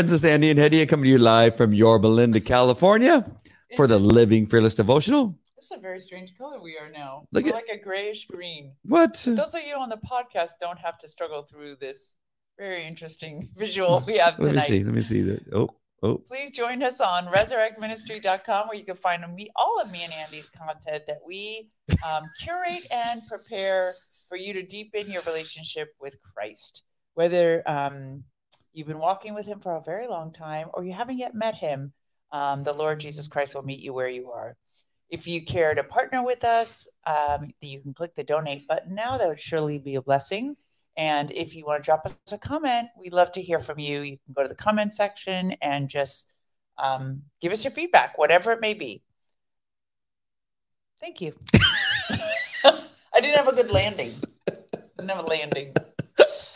[0.00, 3.28] It's Andy and Hedieh coming to you live from Yorba Linda, California
[3.74, 5.34] for the Living Fearless Devotional.
[5.56, 7.26] This is a very strange color we are now.
[7.32, 8.74] Look We're at- like a grayish green.
[8.84, 9.20] What?
[9.26, 12.14] Those of you on the podcast don't have to struggle through this
[12.56, 14.84] very interesting visual we have Let me see.
[14.84, 15.22] Let me see.
[15.22, 15.42] that.
[15.52, 15.70] Oh,
[16.04, 16.18] oh.
[16.18, 20.48] Please join us on resurrectministry.com where you can find me all of me and Andy's
[20.48, 21.70] content that we
[22.08, 23.90] um, curate and prepare
[24.28, 26.82] for you to deepen your relationship with Christ.
[27.14, 28.22] Whether um,
[28.72, 31.54] you've been walking with him for a very long time or you haven't yet met
[31.54, 31.92] him,
[32.32, 34.56] um, the Lord Jesus Christ will meet you where you are.
[35.10, 39.16] If you care to partner with us, um, you can click the donate button now.
[39.16, 40.56] That would surely be a blessing.
[40.96, 44.00] And if you want to drop us a comment, we'd love to hear from you.
[44.00, 46.30] You can go to the comment section and just
[46.76, 49.02] um, give us your feedback, whatever it may be.
[51.00, 51.34] Thank you.
[52.64, 54.10] I didn't have a good landing.
[54.96, 55.74] Didn't have a landing.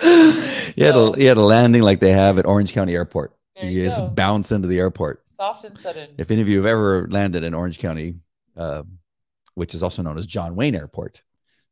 [0.76, 3.34] You had, a, you had a landing like they have at Orange County Airport.
[3.56, 5.22] There you you just bounce into the airport.
[5.36, 6.10] Soft and sudden.
[6.18, 8.14] If any of you have ever landed in Orange County,
[8.56, 8.82] uh,
[9.54, 11.22] which is also known as John Wayne Airport,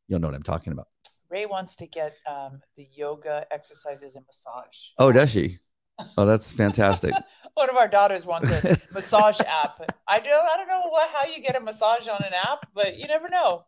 [0.09, 0.89] you'll know what I'm talking about.
[1.31, 4.77] Ray wants to get um, the yoga exercises and massage.
[4.99, 5.59] Oh, does she?
[6.17, 7.13] Oh, that's fantastic.
[7.53, 9.81] One of our daughters wants a massage app.
[10.09, 12.97] I don't I don't know what how you get a massage on an app, but
[12.97, 13.65] you never know.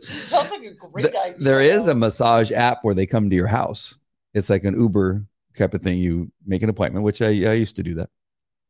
[0.00, 1.36] Sounds like a great Th- idea.
[1.38, 3.98] there is a massage app where they come to your house.
[4.34, 5.26] It's like an Uber
[5.56, 5.98] type of thing.
[5.98, 8.10] You make an appointment, which I, I used to do that.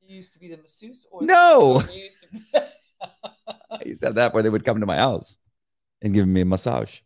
[0.07, 1.81] You used to be the masseuse or No.
[1.83, 2.43] Oh, you used to be
[3.71, 5.39] I used to have that where they would come to my house
[6.03, 7.01] and give me a massage.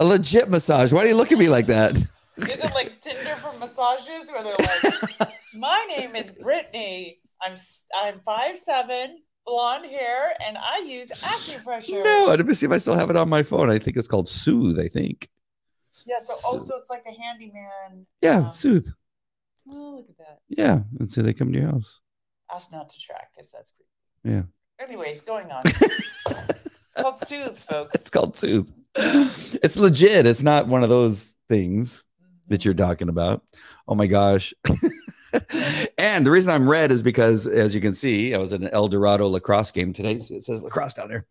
[0.00, 0.92] A legit massage.
[0.92, 1.96] Why do you look at me like that?
[2.36, 7.16] Is it like Tinder for massages where they're like, "My name is Brittany.
[7.42, 7.52] I'm
[8.02, 12.78] I'm five seven, blonde hair, and I use acupressure." no, let me see if I
[12.78, 13.70] still have it on my phone.
[13.70, 15.28] I think it's called Soothe, I think.
[16.06, 16.18] Yeah.
[16.18, 18.06] So So- also it's like a handyman.
[18.20, 18.88] Yeah, um, Soothe.
[19.68, 20.38] Oh, look at that.
[20.48, 20.80] Yeah.
[20.98, 22.00] And so they come to your house.
[22.52, 24.36] Ask not to track because that's creepy.
[24.36, 24.42] Yeah.
[24.84, 25.62] Anyways, going on.
[25.66, 27.94] it's called Soothe, folks.
[27.94, 28.68] It's called Soothe.
[28.96, 30.26] It's legit.
[30.26, 32.04] It's not one of those things
[32.48, 33.42] that you're talking about.
[33.88, 34.52] Oh my gosh.
[35.98, 38.68] and the reason I'm red is because, as you can see, I was at an
[38.72, 40.12] El Dorado lacrosse game today.
[40.14, 41.26] It says lacrosse down there.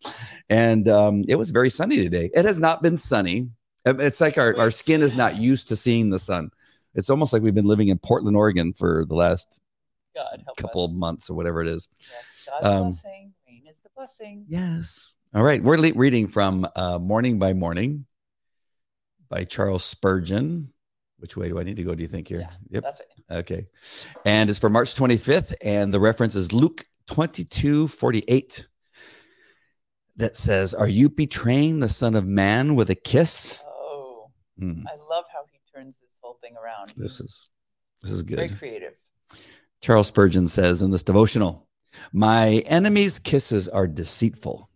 [0.49, 2.29] And um, it was very sunny today.
[2.33, 3.49] It has not been sunny.
[3.85, 6.51] It's like our, our skin is not used to seeing the sun.
[6.93, 9.59] It's almost like we've been living in Portland, Oregon for the last
[10.13, 11.87] God help couple of months or whatever it is.
[11.99, 13.33] Yes, God's Um, blessing.
[13.47, 14.45] Rain is the blessing.
[14.47, 15.09] Yes.
[15.33, 15.63] All right.
[15.63, 18.05] We're le- reading from uh, Morning by Morning
[19.29, 20.73] by Charles Spurgeon.
[21.17, 21.95] Which way do I need to go?
[21.95, 22.41] Do you think here?
[22.41, 22.83] Yeah, Yep.
[22.83, 23.07] That's it.
[23.31, 23.67] Okay.
[24.25, 25.53] And it's for March 25th.
[25.63, 28.67] And the reference is Luke 22 48
[30.17, 33.63] that says, Are you betraying the Son of Man with a kiss?
[34.61, 36.93] Hmm, I love how he turns this whole thing around.
[36.95, 37.49] this is
[38.03, 38.35] this is good.
[38.35, 38.93] very creative.
[39.81, 41.67] Charles Spurgeon says in this devotional,
[42.13, 44.69] "My enemies' kisses are deceitful.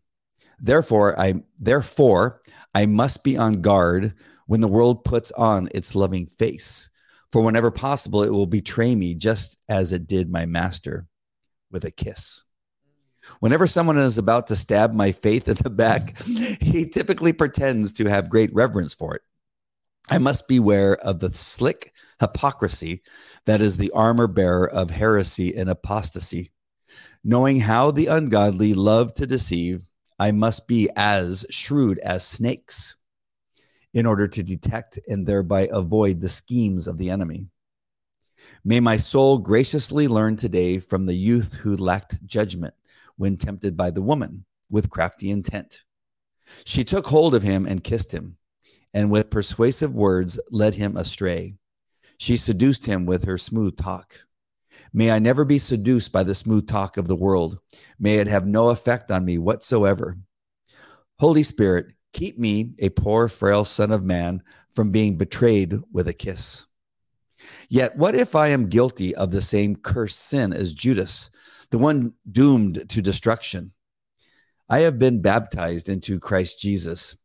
[0.59, 2.41] Therefore, I therefore
[2.73, 4.15] I must be on guard
[4.47, 6.89] when the world puts on its loving face.
[7.31, 11.05] For whenever possible, it will betray me just as it did my master
[11.69, 12.43] with a kiss."
[13.39, 18.05] Whenever someone is about to stab my faith in the back, he typically pretends to
[18.05, 19.21] have great reverence for it.
[20.09, 23.01] I must beware of the slick hypocrisy
[23.45, 26.51] that is the armor bearer of heresy and apostasy.
[27.23, 29.81] Knowing how the ungodly love to deceive,
[30.19, 32.95] I must be as shrewd as snakes
[33.93, 37.47] in order to detect and thereby avoid the schemes of the enemy.
[38.63, 42.75] May my soul graciously learn today from the youth who lacked judgment
[43.15, 45.83] when tempted by the woman with crafty intent.
[46.63, 48.37] She took hold of him and kissed him,
[48.95, 51.53] and with persuasive words led him astray.
[52.17, 54.25] She seduced him with her smooth talk.
[54.93, 57.59] May I never be seduced by the smooth talk of the world.
[57.99, 60.17] May it have no effect on me whatsoever.
[61.19, 66.13] Holy Spirit, keep me, a poor, frail son of man, from being betrayed with a
[66.13, 66.65] kiss.
[67.67, 71.29] Yet, what if I am guilty of the same cursed sin as Judas,
[71.69, 73.73] the one doomed to destruction?
[74.69, 77.17] I have been baptized into Christ Jesus,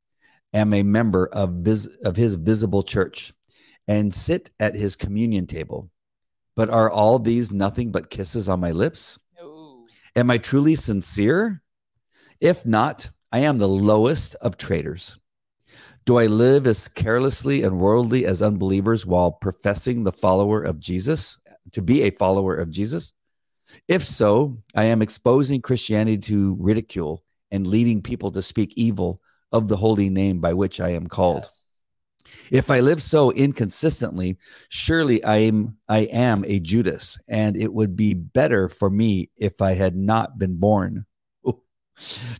[0.52, 3.32] am a member of, vis- of his visible church,
[3.88, 5.90] and sit at his communion table.
[6.56, 9.18] But are all these nothing but kisses on my lips?
[9.42, 9.86] Ooh.
[10.16, 11.62] Am I truly sincere?
[12.40, 15.20] If not, I am the lowest of traitors.
[16.06, 21.38] Do I live as carelessly and worldly as unbelievers while professing the follower of Jesus,
[21.72, 23.12] to be a follower of Jesus?
[23.86, 29.20] If so, I am exposing Christianity to ridicule and leading people to speak evil
[29.52, 31.42] of the holy name by which I am called.
[31.42, 31.56] Yes.
[32.50, 34.38] If I live so inconsistently,
[34.68, 39.62] surely I am I am a Judas, and it would be better for me if
[39.62, 41.06] I had not been born.
[41.46, 41.62] Ooh.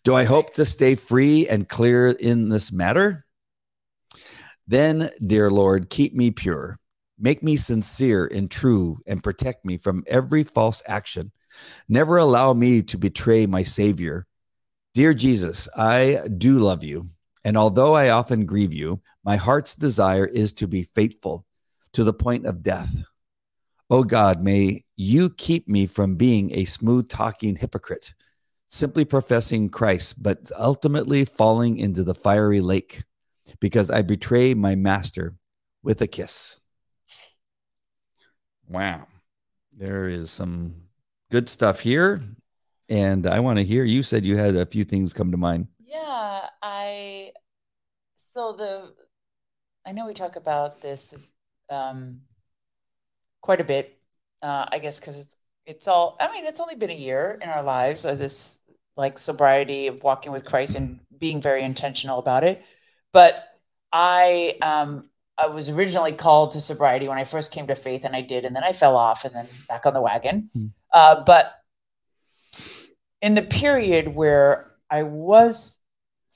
[0.05, 3.25] Do I hope to stay free and clear in this matter?
[4.67, 6.79] Then, dear Lord, keep me pure.
[7.19, 11.33] Make me sincere and true, and protect me from every false action.
[11.89, 14.27] Never allow me to betray my Savior.
[14.95, 17.07] Dear Jesus, I do love you
[17.45, 21.47] and although I often grieve you, my heart's desire is to be faithful
[21.93, 23.05] to the point of death.
[23.89, 28.15] Oh God, may you keep me from being a smooth talking hypocrite,
[28.69, 33.03] simply professing Christ, but ultimately falling into the fiery lake
[33.59, 35.35] because I betray my master
[35.83, 36.61] with a kiss.
[38.69, 39.09] Wow.
[39.77, 40.75] There is some
[41.31, 42.23] good stuff here.
[42.91, 45.69] And I want to hear you said you had a few things come to mind.
[45.79, 47.31] Yeah, I
[48.17, 48.93] so the
[49.87, 51.15] I know we talk about this
[51.71, 52.21] um,
[53.41, 53.97] quite a bit.
[54.43, 56.17] Uh, I guess because it's it's all.
[56.21, 58.59] I mean, it's only been a year in our lives of this
[58.97, 62.63] like sobriety of walking with Christ and being very intentional about it.
[63.13, 63.45] But
[63.93, 68.17] I um, I was originally called to sobriety when I first came to faith, and
[68.17, 70.51] I did, and then I fell off, and then back on the wagon.
[70.57, 70.73] Mm.
[70.93, 71.60] Uh, but
[73.23, 75.79] in the period where I was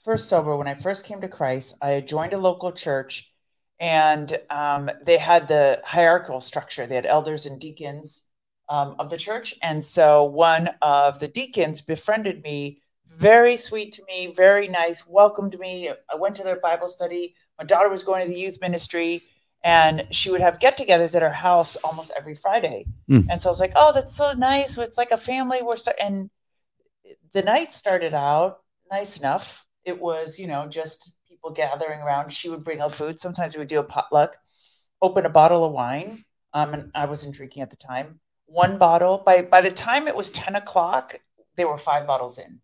[0.04, 3.32] first sober, when I first came to Christ, I joined a local church
[3.80, 6.86] and um, they had the hierarchical structure.
[6.86, 8.24] They had elders and deacons
[8.68, 9.54] um, of the church.
[9.62, 15.58] And so one of the deacons befriended me, very sweet to me, very nice, welcomed
[15.58, 15.90] me.
[16.10, 17.34] I went to their Bible study.
[17.58, 19.22] My daughter was going to the youth ministry
[19.62, 22.86] and she would have get togethers at her house almost every Friday.
[23.10, 23.26] Mm.
[23.30, 24.76] And so I was like, oh, that's so nice.
[24.76, 25.58] It's like a family.
[25.62, 26.30] We're so, and
[27.32, 28.58] the night started out
[28.90, 32.32] nice enough it was, you know, just people gathering around.
[32.32, 33.20] She would bring out food.
[33.20, 34.36] Sometimes we would do a potluck,
[35.02, 36.24] open a bottle of wine.
[36.52, 38.20] Um, and I wasn't drinking at the time.
[38.46, 39.22] One bottle.
[39.24, 41.16] By by the time it was 10 o'clock,
[41.56, 42.60] there were five bottles in.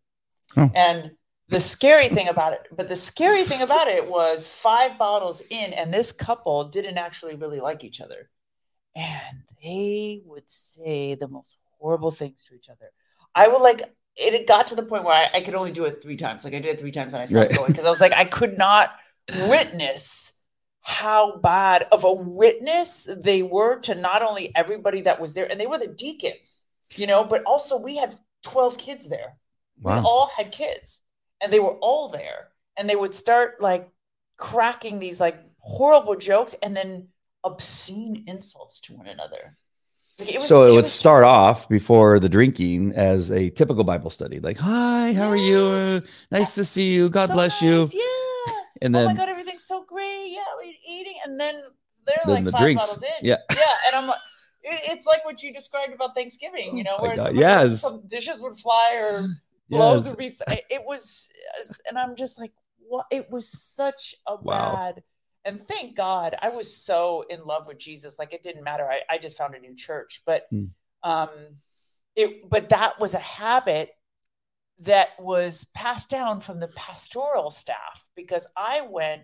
[0.56, 0.70] Oh.
[0.74, 1.12] And
[1.48, 5.72] the scary thing about it, but the scary thing about it was five bottles in,
[5.72, 8.30] and this couple didn't actually really like each other.
[8.94, 12.92] And they would say the most horrible things to each other.
[13.34, 13.82] I would like
[14.20, 16.44] it got to the point where I, I, could only do it three times.
[16.44, 17.56] Like I did it three times and I stopped right.
[17.56, 18.94] going because I was like, I could not
[19.48, 20.34] witness
[20.82, 25.60] how bad of a witness they were to not only everybody that was there, and
[25.60, 26.62] they were the deacons,
[26.94, 29.36] you know, but also we had 12 kids there.
[29.80, 30.00] Wow.
[30.00, 31.00] We all had kids
[31.40, 32.48] and they were all there.
[32.76, 33.88] And they would start like
[34.36, 37.08] cracking these like horrible jokes and then
[37.44, 39.56] obscene insults to one another.
[40.20, 44.58] It so it would start off before the drinking as a typical Bible study, like,
[44.58, 45.32] "Hi, how yes.
[45.32, 45.58] are you?
[45.58, 46.00] Uh,
[46.30, 47.08] nice to see you.
[47.08, 47.94] God so bless nice.
[47.94, 48.04] you." Yeah.
[48.82, 50.28] And then, oh my God, everything's so great.
[50.28, 51.54] Yeah, we're eating, and then
[52.06, 52.82] they're then like the five drinks.
[52.82, 53.10] bottles in.
[53.20, 54.18] Yeah, yeah, and I'm like,
[54.62, 56.78] it's like what you described about Thanksgiving.
[56.78, 57.80] You know, oh where yes.
[57.82, 59.26] some dishes would fly or
[59.68, 60.12] blows yes.
[60.12, 60.54] would be.
[60.74, 61.28] It was,
[61.88, 63.04] and I'm just like, what?
[63.10, 64.74] It was such a wow.
[64.74, 65.02] bad
[65.44, 68.18] and thank God I was so in love with Jesus.
[68.18, 68.88] Like it didn't matter.
[68.88, 70.70] I, I just found a new church, but mm.
[71.02, 71.30] um
[72.16, 73.90] it but that was a habit
[74.80, 79.22] that was passed down from the pastoral staff because I went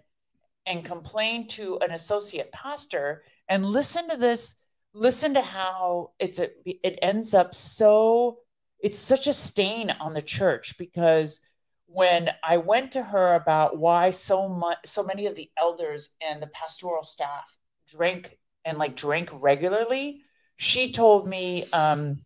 [0.67, 4.57] and complained to an associate pastor and listen to this
[4.93, 8.39] listen to how it's a it ends up so
[8.81, 11.41] it's such a stain on the church because
[11.87, 16.43] when I went to her about why so much, so many of the elders and
[16.43, 17.57] the pastoral staff
[17.88, 20.23] drank and like drank regularly,
[20.57, 22.25] she told me, um,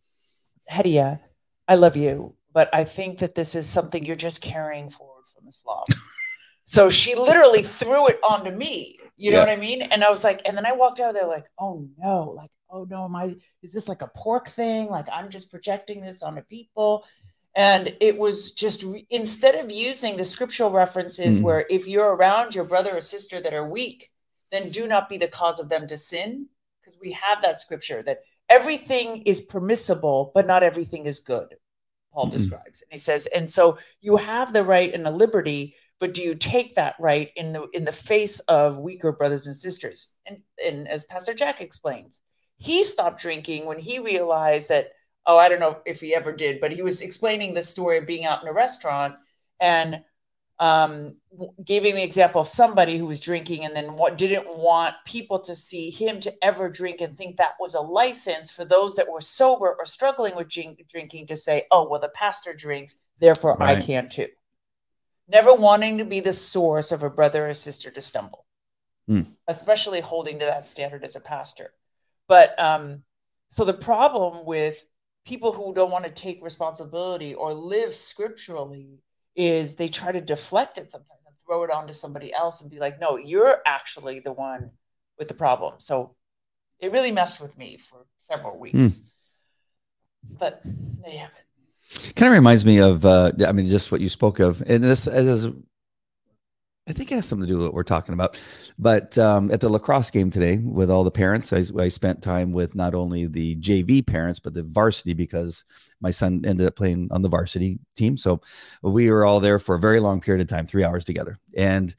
[0.70, 1.20] Hedieh,
[1.68, 5.48] I love you, but I think that this is something you're just carrying forward from
[5.48, 5.84] Islam.
[6.64, 8.98] so she literally threw it onto me.
[9.16, 9.44] You know yeah.
[9.44, 9.82] what I mean?
[9.82, 12.50] And I was like, and then I walked out of there like, oh no, like,
[12.70, 14.88] oh no, am I, is this like a pork thing?
[14.88, 17.04] Like I'm just projecting this onto people.
[17.56, 22.54] And it was just instead of using the scriptural references mm where if you're around
[22.54, 24.10] your brother or sister that are weak,
[24.52, 26.46] then do not be the cause of them to sin.
[26.80, 31.56] Because we have that scripture that everything is permissible, but not everything is good,
[32.12, 32.82] Paul mm describes.
[32.82, 36.34] And he says, and so you have the right and the liberty, but do you
[36.34, 40.08] take that right in the in the face of weaker brothers and sisters?
[40.24, 42.20] And, and as Pastor Jack explains,
[42.56, 44.92] he stopped drinking when he realized that
[45.26, 48.06] oh, I don't know if he ever did, but he was explaining the story of
[48.06, 49.16] being out in a restaurant
[49.60, 50.02] and
[50.58, 51.16] um,
[51.64, 55.56] giving the example of somebody who was drinking and then what didn't want people to
[55.56, 59.22] see him to ever drink and think that was a license for those that were
[59.22, 63.78] sober or struggling with drink, drinking to say, oh, well, the pastor drinks, therefore right.
[63.78, 64.28] I can too.
[65.28, 68.44] Never wanting to be the source of a brother or sister to stumble.
[69.10, 69.22] Hmm.
[69.48, 71.72] especially holding to that standard as a pastor.
[72.28, 73.02] But um,
[73.48, 74.86] so the problem with
[75.30, 78.98] people who don't want to take responsibility or live scripturally
[79.36, 82.80] is they try to deflect it sometimes and throw it onto somebody else and be
[82.80, 84.72] like, no, you're actually the one
[85.20, 85.74] with the problem.
[85.78, 86.16] So
[86.80, 89.02] it really messed with me for several weeks.
[90.36, 92.16] But there you have it.
[92.16, 95.06] kind of reminds me of uh i mean just what you spoke of and this
[95.06, 95.48] is
[96.90, 98.40] i think it has something to do with what we're talking about.
[98.78, 102.52] But um at the lacrosse game today with all the parents i, I spent time
[102.52, 105.64] with not only the jv parents but the varsity because
[106.00, 108.16] my son ended up playing on the varsity team.
[108.16, 108.40] So
[108.82, 111.38] we were all there for a very long period of time three hours together.
[111.56, 111.94] And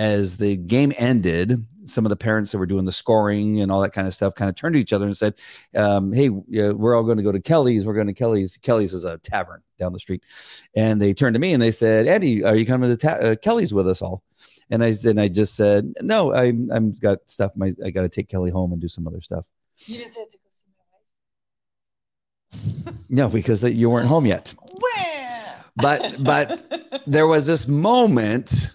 [0.00, 3.82] as the game ended, some of the parents that were doing the scoring and all
[3.82, 5.34] that kind of stuff kind of turned to each other and said,
[5.76, 7.84] um, "Hey, we're all going to go to Kelly's.
[7.84, 8.56] We're going to Kelly's.
[8.62, 10.22] Kelly's is a tavern down the street."
[10.74, 13.36] And they turned to me and they said, "Andy, are you coming to ta- uh,
[13.36, 14.22] Kelly's with us all?"
[14.70, 17.52] And I said, I just said, "No, I'm I'm got stuff.
[17.56, 19.44] My I got to take Kelly home and do some other stuff."
[19.84, 20.50] You just had to go
[22.88, 24.54] see No, because you weren't home yet.
[24.56, 25.64] my wife.
[25.76, 28.70] But but there was this moment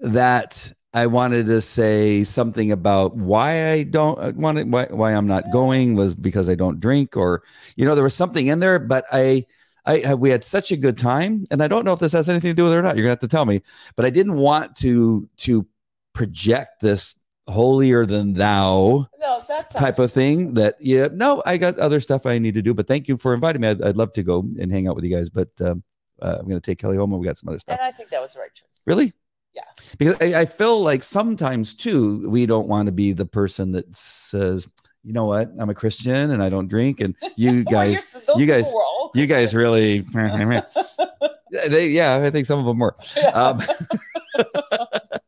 [0.00, 5.26] that I wanted to say something about why I don't want it, why, why I'm
[5.26, 7.42] not going was because I don't drink, or
[7.76, 8.78] you know, there was something in there.
[8.78, 9.44] But I,
[9.84, 12.28] I, I- we had such a good time, and I don't know if this has
[12.28, 12.96] anything to do with it or not.
[12.96, 13.62] You're gonna have to tell me.
[13.94, 15.66] But I didn't want to to
[16.14, 17.14] project this
[17.48, 19.42] holier than thou no,
[19.74, 20.54] type of thing.
[20.54, 22.72] That yeah, no, I got other stuff I need to do.
[22.72, 23.68] But thank you for inviting me.
[23.68, 25.82] I'd, I'd love to go and hang out with you guys, but um,
[26.22, 27.78] uh, I'm gonna take Kelly home, and we got some other stuff.
[27.78, 28.82] And I think that was the right choice.
[28.86, 29.12] Really?
[29.56, 29.62] Yeah.
[29.98, 33.92] Because I, I feel like sometimes too, we don't want to be the person that
[33.96, 34.70] says,
[35.02, 37.00] you know what, I'm a Christian and I don't drink.
[37.00, 40.00] And you guys, you're- you guys- people were all you guys really,
[41.68, 42.94] they, yeah, I think some of them were.
[43.32, 43.62] Um,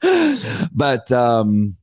[0.72, 1.76] but um,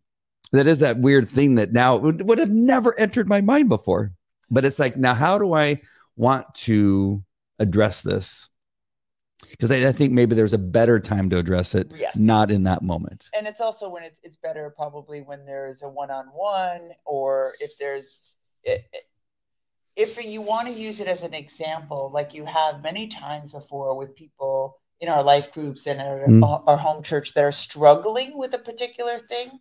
[0.52, 4.12] that is that weird thing that now would, would have never entered my mind before.
[4.52, 5.82] But it's like, now how do I
[6.16, 7.24] want to
[7.60, 8.50] address this?
[9.58, 12.16] Because I, I think maybe there's a better time to address it, yes.
[12.18, 13.30] not in that moment.
[13.38, 18.38] and it's also when it's it's better probably when there's a one-on-one or if there's
[19.96, 23.96] if you want to use it as an example like you have many times before
[23.98, 26.44] with people in our life groups and at Mm.
[26.48, 29.52] our, our home church that are struggling with a particular thing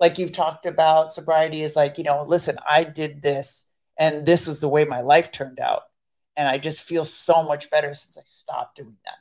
[0.00, 4.46] like you've talked about sobriety is like you know listen i did this and this
[4.46, 5.82] was the way my life turned out
[6.36, 9.18] and i just feel so much better since i stopped doing that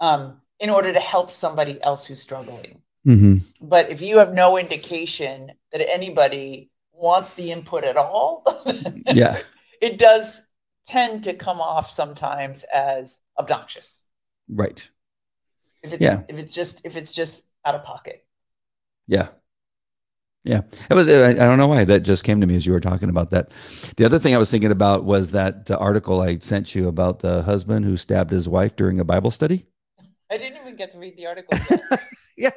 [0.00, 3.36] um, in order to help somebody else who's struggling Mm-hmm.
[3.68, 8.42] but if you have no indication that anybody wants the input at all,
[9.06, 9.38] Yeah.
[9.80, 10.44] it does
[10.88, 14.02] tend to come off sometimes as obnoxious.
[14.48, 14.88] Right.
[15.84, 16.22] If it's Yeah.
[16.28, 18.26] if it's just if it's just out of pocket.
[19.06, 19.28] Yeah.
[20.42, 20.62] Yeah.
[20.90, 22.80] It was, I, I don't know why that just came to me as you were
[22.80, 23.50] talking about that.
[23.96, 27.20] The other thing I was thinking about was that uh, article I sent you about
[27.20, 29.66] the husband who stabbed his wife during a Bible study.
[30.30, 31.58] I didn't even get to read the article.
[32.38, 32.50] Yeah.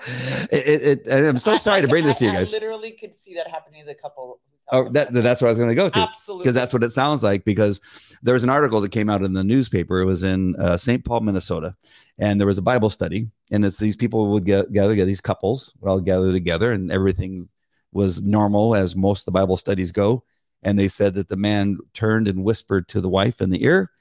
[0.51, 2.53] It, it, it- I'm so I- sorry to I- bring this to you guys.
[2.53, 4.41] I literally could see that happening to the couple.
[4.73, 5.99] Oh, that, that's what I was going to go to.
[5.99, 7.45] absolutely because that's what it sounds like.
[7.45, 7.79] Because
[8.21, 10.01] there was an article that came out in the newspaper.
[10.01, 11.05] It was in uh, St.
[11.05, 11.77] Paul, Minnesota,
[12.17, 13.29] and there was a Bible study.
[13.51, 16.91] And it's these people would get gather, together, these couples would all gather together, and
[16.91, 17.47] everything
[17.93, 20.25] was normal as most of the Bible studies go.
[20.61, 23.91] And they said that the man turned and whispered to the wife in the ear,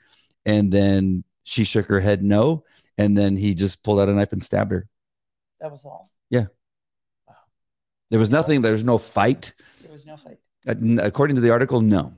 [0.45, 2.65] and then she shook her head no,
[2.99, 4.87] and then he just pulled out a knife and stabbed her.
[5.61, 6.11] that was all.
[6.29, 6.47] Yeah.
[8.11, 8.63] There was nothing.
[8.63, 9.55] There was no fight.
[9.83, 10.39] There was no fight.
[10.67, 12.13] Uh, according to the article no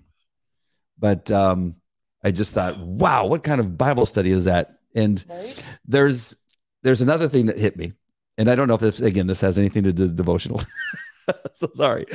[0.98, 1.76] but um
[2.24, 5.64] i just thought wow what kind of bible study is that and Right?
[5.84, 6.34] there's
[6.82, 7.92] there's another thing that hit me
[8.38, 10.60] and i don't know if this again this has anything to do with devotional
[11.52, 12.06] so sorry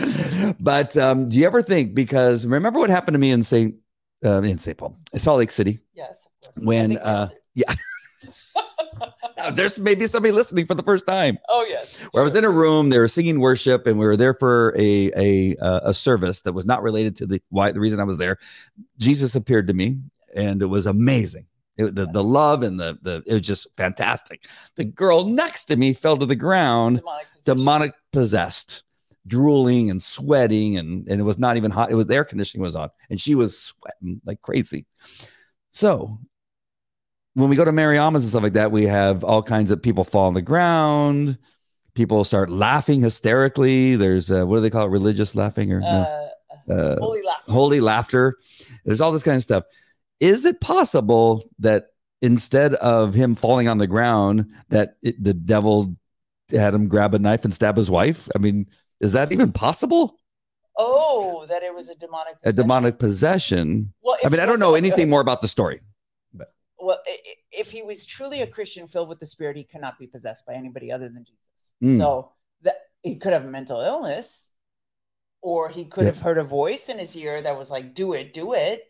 [0.60, 3.76] but um do you ever think because remember what happened to me in st
[4.26, 6.66] uh, in st paul in salt lake city Yes, of course.
[6.66, 7.74] When, think we all uh, yeah.
[9.54, 12.00] There's maybe somebody listening for the first time oh yes.
[12.12, 14.74] where I was in a room, they were singing worship, and we were there for
[14.78, 18.18] a a a service that was not related to the why the reason I was
[18.18, 18.38] there.
[18.98, 20.00] Jesus appeared to me,
[20.36, 21.46] and it was amazing.
[21.78, 24.46] It, the the love and the the it was just fantastic.
[24.76, 28.84] The girl next to me fell to the ground, demonic demonic possessed,
[29.28, 31.92] drooling and sweating, and and it was not even hot.
[31.92, 34.86] It was the air conditioning was on, and she was sweating like crazy.
[35.72, 36.20] So
[37.36, 40.04] when we go to Mariamas and stuff like that, we have all kinds of people
[40.04, 41.38] fall on the ground.
[41.94, 43.96] People start laughing hysterically.
[43.96, 44.90] There's uh, what do they call it?
[44.90, 45.88] Religious laughing or no?
[46.68, 47.52] Uh, uh, holy laughter.
[47.52, 48.38] holy laughter.
[48.84, 49.64] There's all this kind of stuff.
[50.20, 51.88] Is it possible that
[52.22, 55.96] instead of him falling on the ground, that it, the devil
[56.52, 58.30] had him grab a knife and stab his wife.
[58.36, 58.68] I mean,
[59.00, 60.20] is that even possible?
[60.78, 62.34] Oh, that it was a demonic.
[62.34, 62.56] A possession.
[62.56, 63.94] demonic possession.
[64.02, 65.82] Well, I mean, I don't know anything more about the story.
[66.86, 67.00] Well,
[67.52, 70.54] if he was truly a Christian filled with the Spirit, he cannot be possessed by
[70.54, 71.72] anybody other than Jesus.
[71.84, 71.98] Mm.
[71.98, 74.52] So that he could have a mental illness,
[75.42, 76.12] or he could Yeah.
[76.12, 78.84] have heard a voice in his ear that was like, "Do it, do it."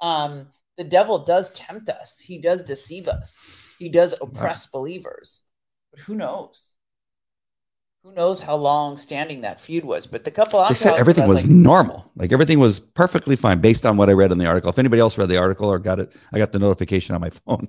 [0.00, 2.18] Um, the devil does tempt us.
[2.18, 3.50] He does deceive us.
[3.78, 5.42] He does oppress believers.
[5.90, 6.70] But who knows?
[8.06, 10.06] Who knows how long standing that feud was?
[10.06, 12.08] But the couple said everything about, was like, normal.
[12.14, 14.70] Like everything was perfectly fine based on what I read in the article.
[14.70, 17.30] If anybody else read the article or got it, I got the notification on my
[17.46, 17.66] phone.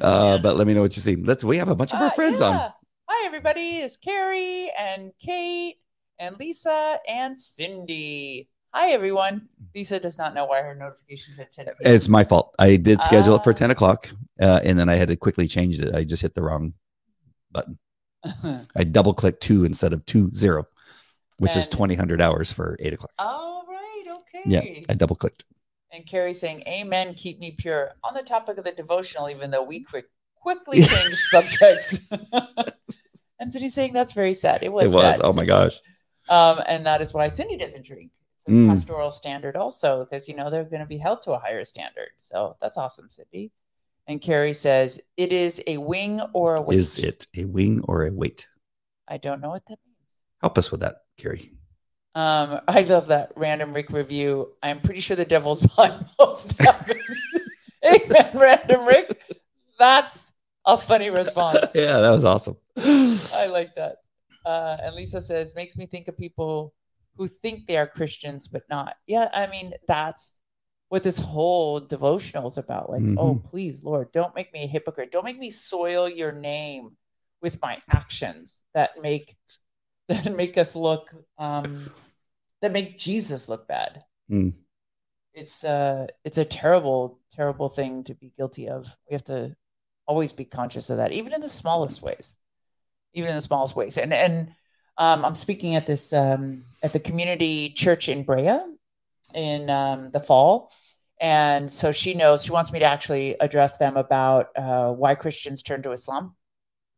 [0.00, 1.14] Uh, but let me know what you see.
[1.14, 1.44] Let's.
[1.44, 2.54] We have a bunch of our Ah, friends on.
[2.54, 2.70] yeah.
[3.08, 3.76] Hi, everybody.
[3.78, 5.76] It's Carrie and Kate
[6.18, 8.48] and Lisa and Cindy.
[8.74, 9.48] Hi, everyone.
[9.76, 12.52] Lisa does not know why her notifications at 10 It's my fault.
[12.58, 13.56] I did schedule it for Ah.
[13.56, 15.94] 10 o'clock uh, and then I had to quickly change it.
[15.94, 16.72] I just hit the wrong
[17.52, 17.78] button.
[18.76, 20.66] I double clicked two instead of two zero,
[21.38, 23.12] which is And- 2000 hours for eight o'clock.
[23.18, 24.04] All right.
[24.10, 24.42] Okay.
[24.46, 25.44] Yeah, I double clicked.
[25.92, 27.92] And Carrie saying, Amen, keep me pure.
[28.04, 32.10] On the topic of the devotional, even though we quick, quickly changed subjects.
[33.40, 34.62] and Cindy saying, That's very sad.
[34.62, 34.92] It was.
[34.92, 35.16] It was.
[35.16, 35.80] sad, Oh my gosh.
[36.28, 38.12] Um, and that is why Cindy doesn't drink.
[38.36, 38.68] It's a Mm.
[38.68, 42.08] pastoral standard also, because you know they're going to be held to a higher standard.
[42.18, 43.50] So that's awesome, Cindy.
[44.08, 48.06] And Carrie says, "It is a wing or a weight." Is it a wing or
[48.06, 48.48] a weight?
[49.06, 50.16] I don't know what that means.
[50.40, 51.52] Help us with that, Carrie.
[52.14, 54.54] Um, I love that random Rick review.
[54.62, 57.06] I'm pretty sure the devil's behind most happenings.
[57.84, 59.20] Amen, random Rick.
[59.78, 60.32] That's
[60.64, 61.70] a funny response.
[61.74, 62.56] Yeah, that was awesome.
[62.76, 63.96] I like that.
[64.44, 66.74] Uh, and Lisa says, makes me think of people
[67.16, 68.96] who think they are Christians but not.
[69.06, 70.37] Yeah, I mean, that's
[70.88, 72.90] what this whole devotional is about.
[72.90, 75.12] Like, oh, please, Lord, don't make me a hypocrite.
[75.12, 76.96] Don't make me soil your name
[77.42, 79.36] with my actions that make
[80.08, 81.90] that make us look um
[82.62, 84.02] that make Jesus look bad.
[84.30, 84.54] Mm.
[85.34, 88.86] It's uh it's a terrible, terrible thing to be guilty of.
[89.08, 89.54] We have to
[90.06, 92.38] always be conscious of that, even in the smallest ways
[93.14, 93.98] even in the smallest ways.
[93.98, 94.52] And and
[94.96, 98.58] um, I'm speaking at this um, at the community church in Brea
[99.34, 100.72] in um, the fall,
[101.20, 105.62] and so she knows she wants me to actually address them about uh, why Christians
[105.62, 106.34] turn to Islam.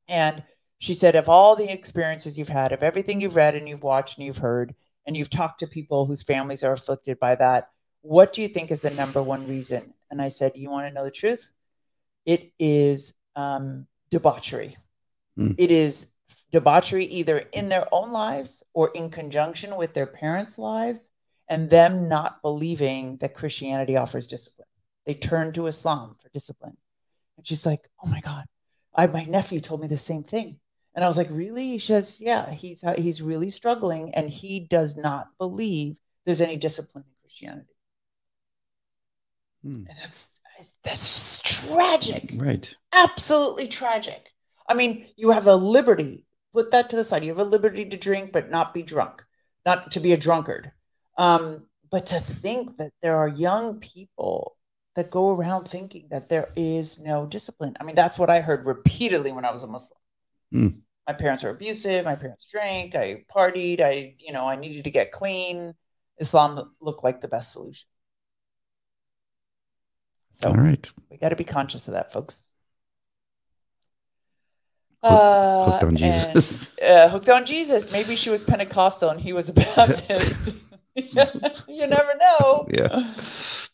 [0.09, 0.43] And
[0.79, 4.19] she said, of all the experiences you've had, of everything you've read and you've watched
[4.19, 4.75] and you've heard,
[5.07, 7.69] and you've talked to people whose families are afflicted by that,
[8.03, 9.95] what do you think is the number one reason?
[10.11, 11.51] And I said, you want to know the truth?
[12.27, 14.77] It is um, debauchery.
[15.37, 15.53] Hmm.
[15.57, 16.11] It is
[16.51, 21.11] debauchery either in their own lives or in conjunction with their parents' lives,
[21.50, 24.68] and them not believing that Christianity offers discipline.
[25.06, 26.78] They turn to Islam for discipline.
[27.36, 28.46] And she's like, "Oh my God,
[28.94, 30.60] I, my nephew told me the same thing."
[30.94, 34.96] And I was like, "Really?" She says, "Yeah, he's he's really struggling, and he does
[34.96, 37.74] not believe there's any discipline in Christianity."
[39.62, 39.84] Hmm.
[39.88, 40.38] And that's
[40.84, 42.74] that's tragic Right.
[42.92, 44.30] absolutely tragic.
[44.68, 46.26] I mean, you have a liberty.
[46.52, 47.24] Put that to the side.
[47.24, 49.24] You have a liberty to drink, but not be drunk,
[49.64, 50.72] not to be a drunkard.
[51.20, 54.56] Um, but to think that there are young people
[54.96, 57.76] that go around thinking that there is no discipline.
[57.78, 59.98] I mean, that's what I heard repeatedly when I was a Muslim.
[60.52, 60.80] Mm.
[61.06, 62.04] My parents were abusive.
[62.04, 62.94] My parents drank.
[62.94, 63.80] I partied.
[63.80, 65.74] I, you know, I needed to get clean.
[66.18, 67.87] Islam looked like the best solution.
[70.33, 70.90] So All right.
[71.11, 72.46] we got to be conscious of that, folks.
[75.02, 76.78] Hook- Uh, hooked on and, Jesus.
[76.78, 77.90] uh, hooked on Jesus.
[77.92, 80.50] Maybe she was Pentecostal and he was a Baptist.
[81.68, 82.66] you never know.
[82.70, 83.14] Yeah.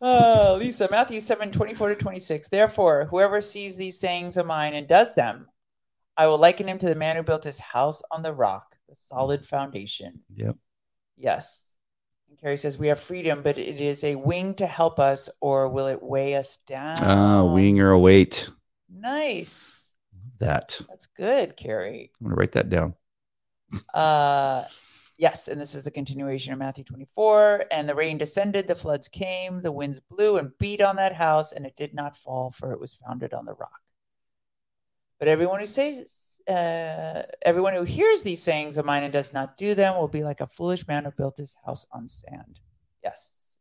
[0.01, 2.49] Uh, Lisa, Matthew 7 24 to 26.
[2.49, 5.47] Therefore, whoever sees these sayings of mine and does them,
[6.17, 8.97] I will liken him to the man who built his house on the rock, the
[8.97, 10.21] solid foundation.
[10.35, 10.57] Yep.
[11.17, 11.75] Yes.
[12.29, 15.69] And Carrie says, We have freedom, but it is a wing to help us, or
[15.69, 16.97] will it weigh us down?
[17.01, 18.49] Ah, wing or a weight.
[18.91, 19.95] Nice.
[20.39, 20.81] That.
[20.89, 22.11] That's good, Carrie.
[22.21, 22.95] I'm gonna write that down.
[23.93, 24.65] Uh,
[25.19, 27.65] yes, and this is the continuation of Matthew 24.
[27.71, 31.53] And the rain descended, the floods came, the winds blew and beat on that house,
[31.53, 33.81] and it did not fall, for it was founded on the rock.
[35.19, 36.13] But everyone who says,
[36.49, 40.23] uh, everyone who hears these sayings of mine and does not do them will be
[40.23, 42.61] like a foolish man who built his house on sand.
[43.03, 43.55] Yes.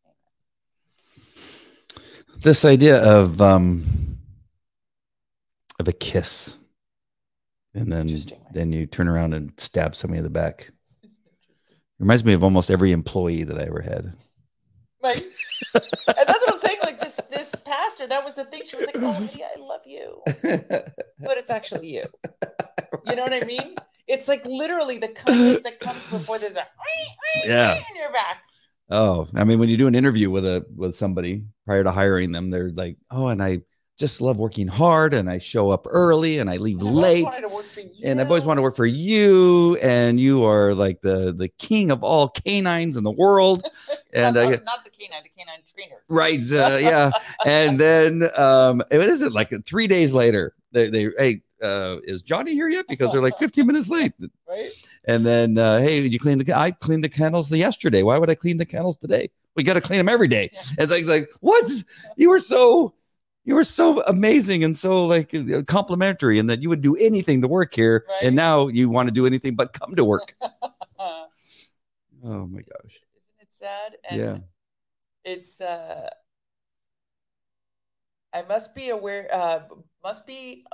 [2.37, 3.83] This idea of um
[5.79, 6.57] of a kiss.
[7.73, 8.07] And then
[8.53, 10.71] then you turn around and stab somebody in the back.
[11.99, 14.13] Reminds me of almost every employee that I ever had.
[15.03, 15.21] Right.
[15.73, 15.83] and
[16.27, 16.77] that's what I'm saying.
[16.83, 18.63] Like this, this pastor, that was the thing.
[18.65, 20.21] She was like, "Oh, yeah, I love you,"
[21.19, 22.03] but it's actually you.
[23.07, 23.75] You know what I mean?
[24.07, 26.65] It's like literally the kindness that comes before there's a
[27.43, 27.75] Yeah.
[27.75, 28.37] in your back.
[28.89, 32.31] Oh, I mean, when you do an interview with a with somebody prior to hiring
[32.31, 33.61] them, they're like, "Oh, and I
[33.97, 37.41] just love working hard, and I show up early, and I leave I've late, wanted
[37.41, 37.89] to work for you.
[38.03, 41.91] and I've always wanted to work for you, and you are like the the king
[41.91, 43.63] of all canines in the world."
[44.13, 46.01] And not, I, not, the canine, the canine trainer.
[46.07, 47.11] right, uh, yeah,
[47.45, 49.49] and then um, what is it like?
[49.65, 51.41] Three days later, they they hey.
[51.61, 52.85] Uh, is Johnny here yet?
[52.87, 54.13] Because they're like 15 minutes late.
[54.47, 54.69] Right?
[55.05, 56.53] And then, uh, hey, you clean the?
[56.55, 58.03] I cleaned the kennels yesterday.
[58.03, 59.31] Why would I clean the kennels today?
[59.55, 60.51] We got to clean them every day.
[60.53, 60.61] Yeah.
[60.79, 61.69] It's like, it's like what?
[62.17, 62.93] You were so,
[63.45, 65.33] you were so amazing and so like
[65.67, 68.05] complimentary, and that you would do anything to work here.
[68.09, 68.23] Right.
[68.23, 70.35] And now you want to do anything but come to work.
[72.27, 72.99] Oh my gosh.
[73.19, 73.97] isn't it sad?
[74.09, 74.37] And Yeah.
[75.23, 76.09] it's uh
[78.33, 79.61] I must be aware uh
[80.03, 80.65] must be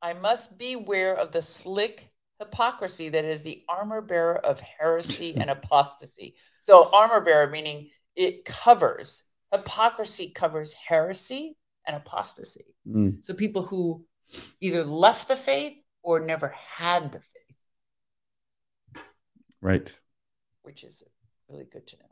[0.00, 2.08] I must be aware of the slick
[2.38, 6.36] hypocrisy that is the armor bearer of heresy and apostasy.
[6.60, 12.74] So armor bearer meaning it covers hypocrisy covers heresy and apostasy.
[12.88, 14.04] Mm, So people who
[14.60, 19.04] either left the faith or never had the faith,
[19.60, 19.98] right.
[20.62, 21.02] which is
[21.48, 22.06] really good to know.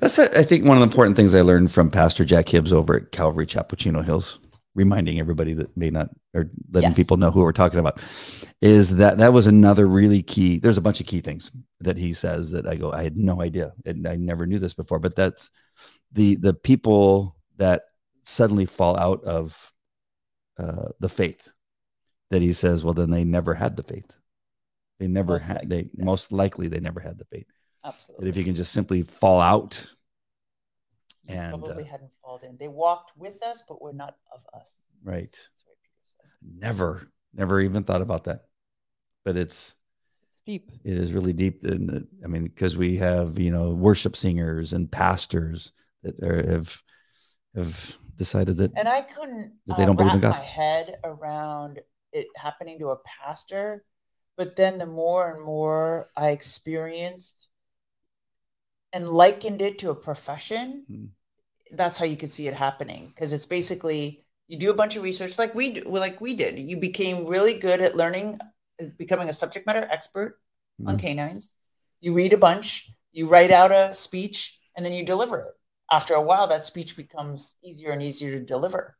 [0.00, 2.96] That's I think one of the important things I learned from Pastor Jack Hibbs over
[2.96, 4.40] at Calvary Chapel Chino Hills,
[4.74, 6.96] reminding everybody that may not or letting Yes.
[6.96, 8.00] people know who we're talking about,
[8.60, 10.58] is that that was another really key.
[10.58, 13.40] There's a bunch of key things that he says that I go, I had no
[13.40, 14.98] idea, and I never knew this before.
[14.98, 15.50] But that's
[16.12, 17.82] the the people that
[18.22, 19.72] suddenly fall out of
[20.58, 21.48] uh, the faith.
[22.30, 24.10] That he says, well, then they never had the faith.
[24.98, 25.56] They never Most had.
[25.56, 27.46] likely, They most likely they never had the faith.
[27.84, 29.86] absolutely That if you can just simply fall out
[31.24, 32.56] You and, probably uh, hadn't fallen in.
[32.58, 34.68] They walked with us, but were not of us.
[35.04, 35.32] Right.
[35.32, 36.36] That's Peter says.
[36.42, 38.46] Never, never even thought about that.
[39.24, 39.74] But it's
[40.22, 40.70] It's deep.
[40.84, 41.64] it is really deep.
[41.64, 46.42] In the, I mean, because we have you know worship singers and pastors that are,
[46.50, 46.82] have
[47.54, 50.38] have decided that And I couldn't That they uh, don't believe in wrap God.
[50.40, 51.80] my head around
[52.12, 53.84] it happening to a pastor.
[54.36, 57.48] But then the more and more I experienced
[58.92, 61.06] and likened it to a profession, Hmm.
[61.76, 63.08] that's how you could see it happening.
[63.08, 66.58] Because it's basically you do a bunch of research like we like we did.
[66.58, 68.38] You became really good at learning,
[68.80, 70.40] uh, becoming a subject matter expert
[70.86, 71.00] on Mhm.
[71.00, 71.54] canines.
[72.00, 75.54] You read a bunch, you write out a speech, and then you deliver it.
[75.92, 78.96] After a while, that speech becomes easier and easier to deliver.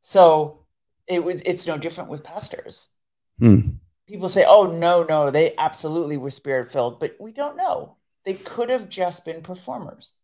[0.00, 0.66] So
[1.06, 2.90] it was it's no different with pastors.
[3.38, 3.60] Hmm.
[4.06, 7.96] People say, "Oh no, no, they absolutely were spirit filled," but we don't know.
[8.24, 10.20] They could have just been performers.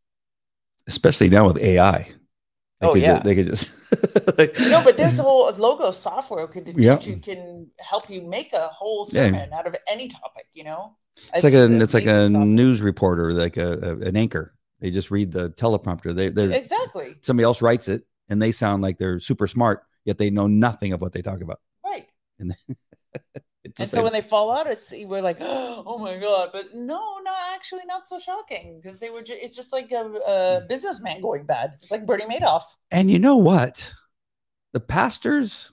[0.86, 2.08] especially now with AI.
[2.80, 3.18] They Oh, could yeah.
[3.18, 3.68] ju- they could just
[4.38, 6.96] like, No, but there's a whole logo software Yeah.
[6.96, 9.26] teach you can help you make a whole Yeah.
[9.26, 10.46] sermon out of any topic.
[10.54, 10.96] You know,
[11.34, 12.46] it's like a it's like a software.
[12.46, 14.54] news reporter, like a, a- an anchor.
[14.80, 16.14] They just read the teleprompter.
[16.14, 20.18] They they exactly somebody else writes it, and they sound like they're super smart, yet
[20.18, 21.60] they know nothing of what they talk about.
[21.84, 22.06] right.
[23.62, 26.48] It's And so like- when they fall out, it's we're like, oh my god!
[26.52, 29.20] But no, not actually, not so shocking because they were.
[29.22, 31.72] Ju- it's just like a, a businessman going bad.
[31.74, 32.62] It's like Bernie Madoff.
[32.90, 33.92] And you know what?
[34.72, 35.72] The pastors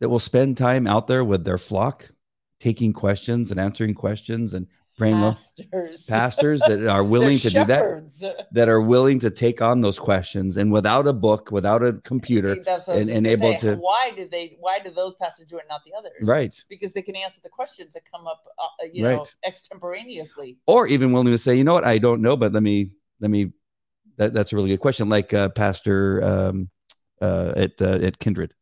[0.00, 2.10] that will spend time out there with their flock,
[2.60, 7.64] taking questions and answering questions and praying, o- Pastors, pastors that are willing to They're
[7.64, 11.82] do that, that are willing to take on those questions and without a book, without
[11.84, 13.58] a computer, That's what I was and- and able say.
[13.58, 14.56] to- Why did they?
[14.58, 16.12] Why did those pastors do it, not the others?
[16.22, 16.54] right?
[16.68, 20.58] Because they can answer the questions that come up, uh, you know, extemporaneously.
[20.66, 22.88] Or even willing to say, you know what, I don't know, but let me,
[23.20, 23.52] let me.
[24.18, 25.10] That, that's a really good question.
[25.10, 26.70] Like uh, Pastor um,
[27.20, 28.54] uh, at uh, at Kindred,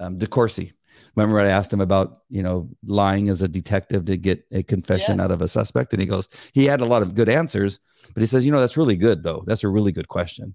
[0.00, 0.72] um, DeCourcy.
[1.14, 5.16] Remember, I asked him about you know lying as a detective to get a confession
[5.18, 5.24] Yes.
[5.24, 7.80] out of a suspect, and he goes, he had a lot of good answers,
[8.14, 9.42] but he says, you know, that's really good though.
[9.46, 10.54] That's a really good question,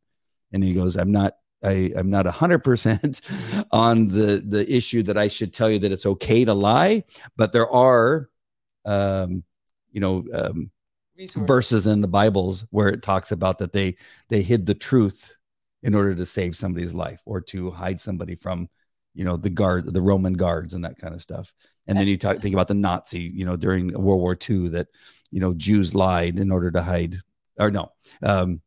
[0.52, 1.34] and he goes, I'm not.
[1.64, 3.22] I, I'm not hundred percent
[3.72, 7.04] on the the issue that I should tell you that it's okay to lie,
[7.38, 8.30] but there are,
[8.86, 9.44] um,
[9.92, 10.72] you know, um,
[11.16, 11.48] Resources.
[11.48, 13.96] verses in the Bibles where it talks about that they
[14.30, 15.36] they hid the truth
[15.84, 18.68] in order to save somebody's life or to hide somebody from
[19.14, 21.54] you know the guard the Roman guards and that kind of stuff.
[21.88, 24.88] And then you talk think about the Nazi, you know, during World War II that
[25.32, 27.16] you know Jews lied in order to hide
[27.60, 27.92] or no,
[28.24, 28.62] um,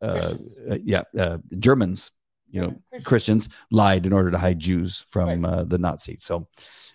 [0.00, 0.34] uh,
[0.70, 2.12] uh, yeah, uh, Germans,
[2.50, 3.04] you know, Christians.
[3.04, 5.52] Christians lied in order to hide Jews from Right.
[5.52, 6.24] uh, the Nazis.
[6.24, 6.48] So,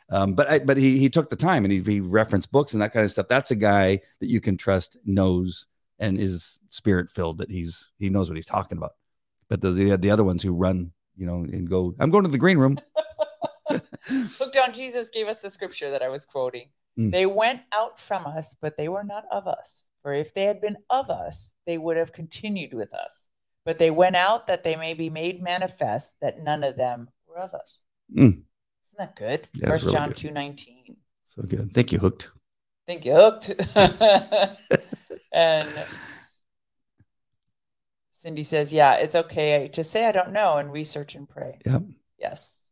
[0.09, 2.81] um, but I, but he he took the time and he, he referenced books and
[2.81, 3.27] that kind of stuff.
[3.27, 5.67] That's a guy that you can trust knows
[5.99, 8.91] and is spirit filled that he's he knows what he's talking about.
[9.49, 12.29] But the the, the other ones who run, you know, and go, I'm going to
[12.29, 12.79] the green room.
[14.09, 16.69] Look down, Jesus gave us the scripture that I was quoting.
[16.97, 17.11] Mm.
[17.11, 19.87] They went out from us, but they were not of us.
[20.01, 23.27] For if they had been of us, they would have continued with us.
[23.65, 27.39] But they went out that they may be made manifest that none of them were
[27.39, 27.81] of us.
[28.15, 28.23] Mm.
[28.23, 28.45] Isn't
[28.97, 29.49] that good?
[29.53, 30.95] Yeah, First really John two nineteen.
[31.25, 31.73] So good.
[31.73, 32.29] Thank you, Hooked.
[32.87, 33.51] Thank you hooked.
[35.33, 35.69] and
[38.17, 41.59] Cindy says, Yeah, it's okay to say I don't know and research and pray.
[41.67, 41.83] Yep.
[42.17, 42.67] Yes.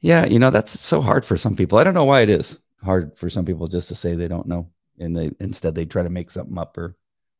[0.00, 1.78] Yeah, you know, that's so hard for some people.
[1.78, 4.46] I don't know why it is hard for some people just to say they don't
[4.46, 4.70] know.
[4.98, 6.94] And they instead they try to make something up or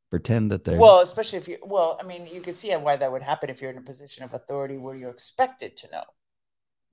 [0.08, 3.12] pretend that they Well, especially if you, well, I mean, you can see why that
[3.12, 6.02] would happen if you're in a position of authority where you're expected to know.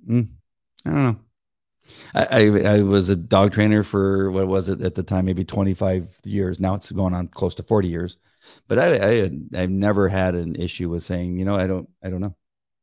[0.10, 0.28] Mm,
[0.86, 1.20] I don't know.
[2.14, 5.46] I, I I was a dog trainer for what was it at the time, maybe
[5.46, 6.60] 25 years.
[6.60, 8.18] Now it's going on close to 40 years.
[8.68, 11.90] But I, I had, I've never had an issue with saying, you know, I don't
[12.04, 12.36] I don't know.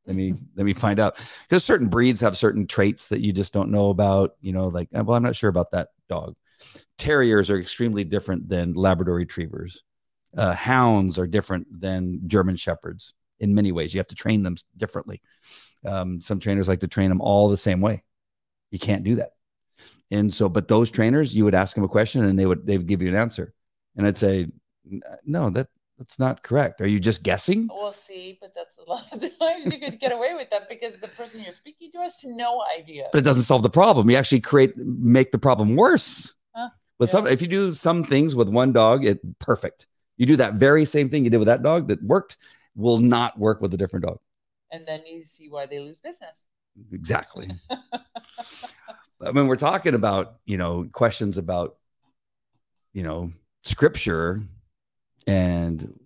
[0.06, 3.52] Let me let me find out because certain breeds have certain traits that you just
[3.52, 4.32] don't know about.
[4.40, 6.34] You know, like well, I'm not sure about that dog.
[6.98, 9.82] Terriers are extremely different than Labrador Retrievers.
[10.36, 13.94] Uh, hounds are different than German Shepherds in many ways.
[13.94, 15.20] You have to train them differently.
[15.84, 18.02] Um, some trainers like to train them all the same way.
[18.70, 19.30] You can't do that.
[20.10, 22.76] And so, but those trainers, you would ask them a question and they would they
[22.76, 23.52] would give you an answer,
[23.96, 24.46] and I'd say,
[24.86, 25.68] Uh, no, that
[25.98, 26.80] that's not correct.
[26.80, 27.68] Are you just guessing?
[27.70, 30.96] We'll see, but that's a lot of times you could get away with that because
[30.96, 33.08] the person you're speaking to has no idea.
[33.12, 34.10] But it doesn't solve the problem.
[34.10, 36.34] You actually create make the problem worse.
[36.54, 39.86] Huh, with some, if you do some things with one dog, it perfect.
[40.16, 42.36] You do that very same thing you did with that dog that worked,
[42.76, 44.18] will not work with a different dog.
[44.70, 46.46] And then you see why they lose business.
[46.92, 47.50] Exactly.
[47.70, 51.76] I mean, we're talking about, you know, questions about,
[52.92, 53.30] you know,
[53.62, 54.42] scripture
[55.26, 55.98] and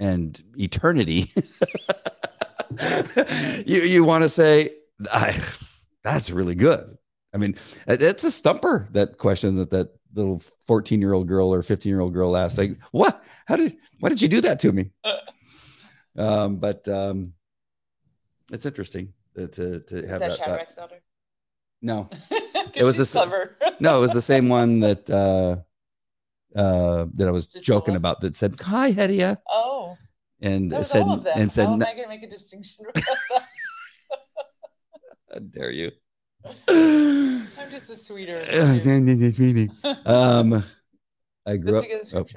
[0.00, 1.30] and eternity.
[3.66, 4.70] you you want to say
[5.12, 5.38] I,
[6.02, 6.96] that's really good.
[7.34, 11.52] I mean, it- it's a stumper that question that that little 14 year old girl
[11.52, 14.58] or 15 year old girl asked like what how did why did you do that
[14.60, 14.90] to me
[16.16, 17.34] um but um
[18.50, 20.76] it's interesting to to, to Is have that that, thought.
[20.76, 21.02] Daughter?
[21.82, 22.08] no
[22.74, 23.54] it was the she's clever.
[23.80, 25.56] no, it was the same one that uh
[26.56, 29.96] uh that I was joking about that said hi Hedieh Oh,
[30.40, 31.38] and said all of them.
[31.38, 32.86] and said How am I going to make a distinction?
[35.32, 35.90] how dare you
[36.68, 38.44] I'm just a sweeter.
[40.06, 40.62] um
[41.46, 42.28] I grew Let's up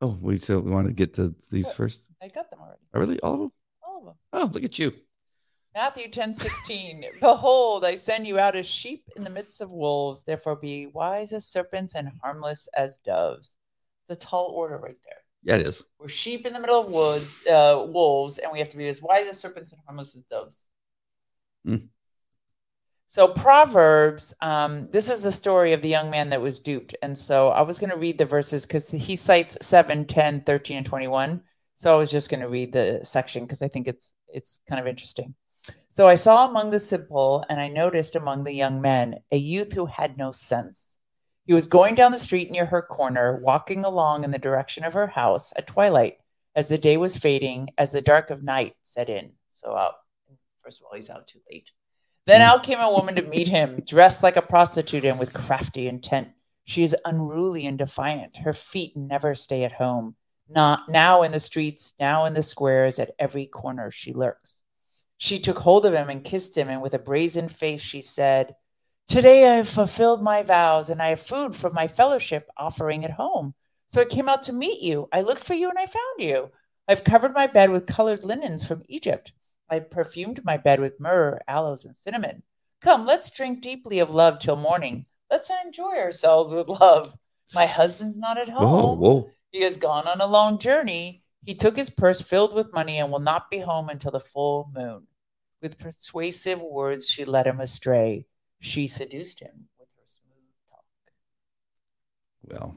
[0.00, 1.76] oh, oh we so we want to get to these What?
[1.76, 2.80] first I got them already.
[2.94, 3.52] oh, really all of them
[3.86, 4.14] All of them.
[4.32, 4.92] oh look at you
[5.78, 7.04] Matthew 10 16.
[7.20, 10.24] Behold, I send you out as sheep in the midst of wolves.
[10.24, 13.52] Therefore, be wise as serpents and harmless as doves.
[14.02, 15.22] It's a tall order right there.
[15.44, 18.70] yeah it is We're sheep in the middle of woods, uh, wolves, and we have
[18.70, 20.66] to be as wise as serpents and harmless as doves.
[21.64, 21.86] Mm.
[23.06, 26.96] So, Proverbs, um, this is the story of the young man that was duped.
[27.02, 30.78] And so I was going to read the verses because he cites 7, 10, 13,
[30.78, 31.40] and 21.
[31.76, 34.80] So I was just going to read the section because I think it's it's kind
[34.80, 35.36] of interesting.
[35.90, 39.72] So I saw among the simple, and I noticed among the young men a youth
[39.72, 40.96] who had no sense.
[41.46, 44.92] He was going down the street near her corner, walking along in the direction of
[44.92, 46.18] her house at twilight,
[46.54, 49.32] as the day was fading, as the dark of night set in.
[49.48, 49.94] So out,
[50.62, 51.70] first of all, he's out too late.
[52.26, 52.44] Then mm.
[52.44, 56.28] out came a woman to meet him, dressed like a prostitute and with crafty intent.
[56.66, 58.36] She is unruly and defiant.
[58.36, 60.16] Her feet never stay at home.
[60.50, 64.57] Not now in the streets, now in the squares, at every corner she lurks.
[65.18, 68.54] She took hold of him and kissed him, and with a brazen face she said,
[69.08, 73.10] Today I have fulfilled my vows, and I have food from my fellowship offering at
[73.10, 73.54] home.
[73.88, 75.08] So I came out to meet you.
[75.12, 76.50] I looked for you and I found you.
[76.86, 79.32] I've covered my bed with colored linens from Egypt.
[79.68, 82.42] I perfumed my bed with myrrh, aloes, and cinnamon.
[82.80, 85.06] Come, let's drink deeply of love till morning.
[85.30, 87.12] Let's enjoy ourselves with love.
[87.54, 88.98] My husband's not at whoa home.
[89.00, 91.24] whoa He has gone on a long journey.
[91.44, 94.70] He took his purse filled with money and will not be home until the full
[94.74, 95.07] moon.
[95.60, 98.26] With persuasive words, she led him astray.
[98.60, 100.84] She seduced him with her smooth talk.
[102.44, 102.76] well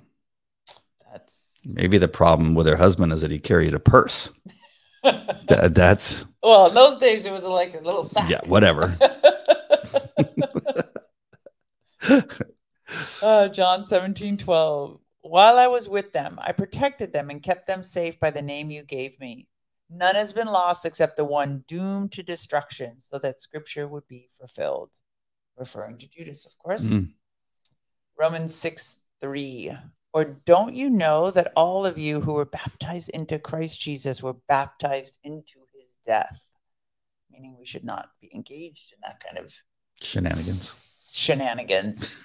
[1.11, 4.29] That's maybe the problem with her husband is that he carried a purse
[5.03, 8.29] That- that's well, in those days it was like a little sack.
[8.29, 8.97] yeah whatever
[13.23, 14.99] uh, John 17, 12.
[15.21, 18.71] While I was with them, I protected them and kept them safe by the name
[18.71, 19.47] you gave me.
[19.93, 24.29] None has been lost except the one doomed to destruction, so that scripture would be
[24.39, 24.89] fulfilled.
[25.57, 26.83] Referring to Judas, of course.
[26.83, 27.11] Mm.
[28.17, 29.77] Romans 6, 3.
[30.13, 34.35] Or don't you know that all of you who were baptized into Christ Jesus were
[34.47, 36.39] baptized into his death?
[37.29, 39.53] Meaning we should not be engaged in that kind of
[40.01, 41.11] Shenanigans.
[41.13, 42.15] shenanigans.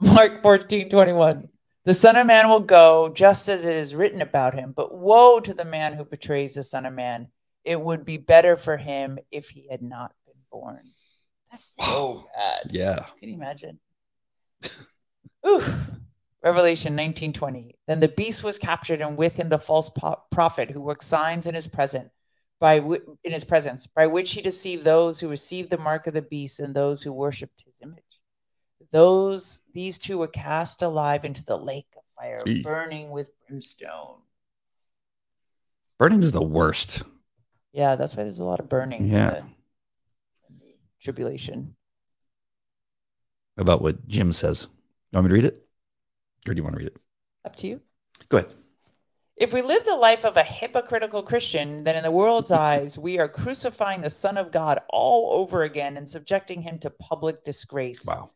[0.00, 1.48] Mark 14, 21.
[1.84, 5.40] The Son of Man will go just as it is written about him, but woe
[5.40, 7.28] to the man who betrays the Son of Man.
[7.64, 10.90] It would be better for him if he had not been born.
[11.50, 12.70] That's so bad.
[12.70, 13.06] Yeah.
[13.18, 13.78] Can you imagine?
[15.46, 15.62] Ooh.
[16.42, 17.72] Revelation 19:20.
[17.86, 21.46] Then the beast was captured, and with him the false po- prophet who worked signs
[21.46, 22.10] in his present,
[22.60, 26.14] by w- in his presence, by which he deceived those who received the mark of
[26.14, 28.19] the beast and those who worshipped his image.
[28.92, 32.64] Those these two were cast alive into the lake of fire, Eek.
[32.64, 34.16] burning with brimstone.
[35.98, 37.02] Burning's the worst.
[37.72, 39.02] Yeah, that's why there's a lot of burning.
[39.02, 39.30] in Yeah.
[39.30, 39.38] the-
[40.48, 41.76] in the tribulation.
[43.56, 44.68] About what Jim says.
[45.12, 45.68] You want me to read it?
[46.48, 46.96] Or do you want to read it?
[47.44, 47.80] Up to you.
[48.28, 48.54] Go ahead.
[49.36, 53.18] If we live the life of a hypocritical Christian, then in the world's eyes, we
[53.18, 58.04] are crucifying the Son of God all over again and subjecting him to public disgrace.
[58.06, 58.30] Wow.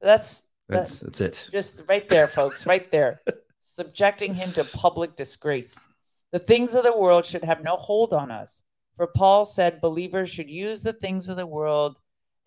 [0.00, 1.48] That's, That's that's it.
[1.50, 3.20] just right there, folks, right there.
[3.60, 5.86] subjecting him to public disgrace.
[6.32, 8.62] The things of the world should have no hold on us.
[8.96, 11.96] For Paul said believers should use the things of the world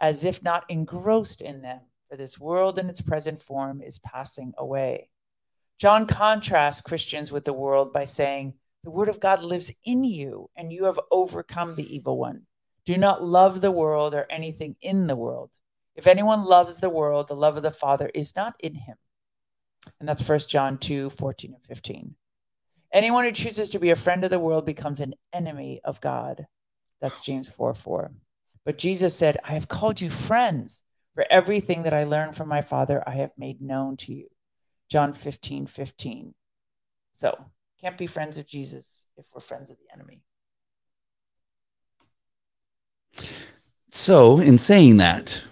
[0.02, 4.54] as if not engrossed in them, for this world in its present form is passing
[4.58, 5.10] away.
[5.80, 10.50] John contrasts Christians with the world by saying, The word of God lives in you,
[10.58, 12.42] and you have overcome the evil one.
[12.86, 15.52] Do not love the world or anything in the world.
[15.96, 18.98] If anyone loves the world, the love of the Father is not in him.
[20.00, 22.16] And that's 1 John 2 14 and 15.
[22.94, 26.46] Anyone who chooses to be a friend of the world becomes an enemy of God.
[27.00, 28.12] That's James 4 4.
[28.66, 30.82] But Jesus said, I have called you friends,
[31.16, 34.28] for everything that I learned from my Father I have made known to you.
[34.90, 36.34] John 15 15.
[37.14, 37.46] So,
[37.80, 40.22] can't be friends of Jesus if we're friends of the enemy.
[43.90, 45.44] So, in saying that,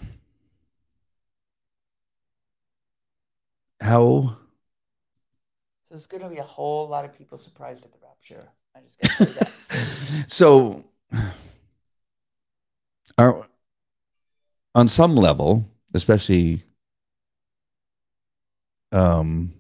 [3.81, 4.37] how
[5.83, 8.47] So, there's going to be a whole lot of people surprised at the rapture.
[8.75, 10.25] I just got to say that.
[10.27, 10.85] so
[13.17, 13.47] are
[14.75, 16.63] on some level, especially
[18.91, 19.53] um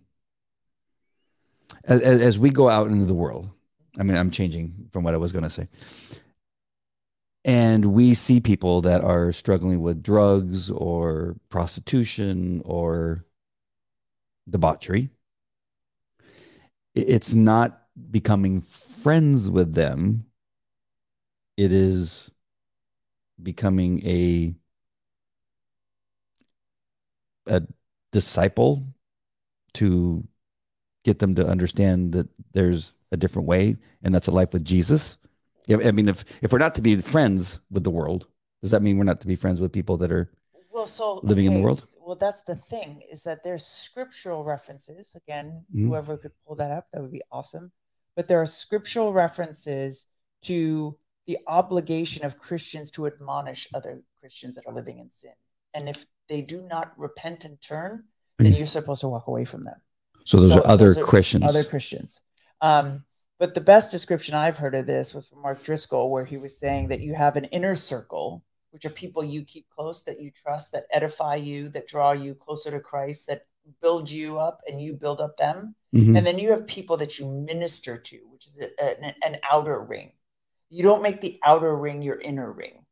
[1.83, 3.49] as, as we go out into the world,
[3.97, 5.67] I mean, I'm changing from what I was going to say.
[7.45, 13.25] And we see people that are struggling with drugs or prostitution or
[14.49, 15.09] debauchery.
[16.95, 20.25] It's not becoming friends with them.
[21.57, 22.31] It is
[23.41, 24.55] becoming a
[27.47, 27.63] a
[28.11, 28.85] disciple
[29.73, 30.27] to
[31.03, 35.17] get them to understand that there's a different way and that's a life with Jesus.
[35.69, 38.27] I mean if if we're not to be friends with the world,
[38.61, 40.31] does that mean we're not to be friends with people that are
[40.71, 41.85] Well, so Living in the world?
[42.09, 45.13] Well, that's the thing is that there's scriptural references.
[45.13, 45.85] Again, Mhm.
[45.85, 47.71] whoever could pull that up, that would be awesome.
[48.15, 50.07] But there are scriptural references
[50.41, 55.35] to the obligation of Christians to admonish other Christians that are living in sin.
[55.75, 58.07] And if they do not repent and turn,
[58.39, 58.57] then Mhm.
[58.57, 59.79] you're supposed to walk away from them
[60.25, 61.43] so those So are other those are Christians.
[61.43, 62.21] other Christians.
[62.59, 63.05] Um,
[63.37, 66.57] but the best description I've heard of this was from Mark Driscoll, where he was
[66.57, 70.31] saying that you have an inner circle, which are people you keep close, that you
[70.31, 73.45] trust, that edify you, that draw you closer to Christ, that
[73.81, 75.75] build you up and you build up them.
[75.93, 76.17] Mhm.
[76.17, 79.79] And then you have people that you minister to, which is a, an, an outer
[79.79, 80.13] ring.
[80.69, 82.85] You don't make the outer ring your inner ring.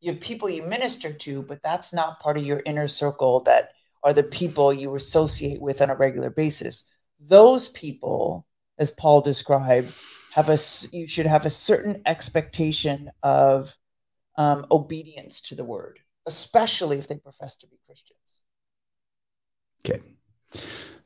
[0.00, 3.70] You have people you minister to, but that's not part of your inner circle that
[4.02, 6.86] are the people you associate with on a regular basis.
[7.20, 8.46] Those people,
[8.78, 10.02] as Paul describes,
[10.32, 10.58] have a
[10.92, 13.76] you should have a certain expectation of
[14.40, 18.40] um, obedience to the word, especially if they profess to be Christians.
[19.84, 20.00] Okay.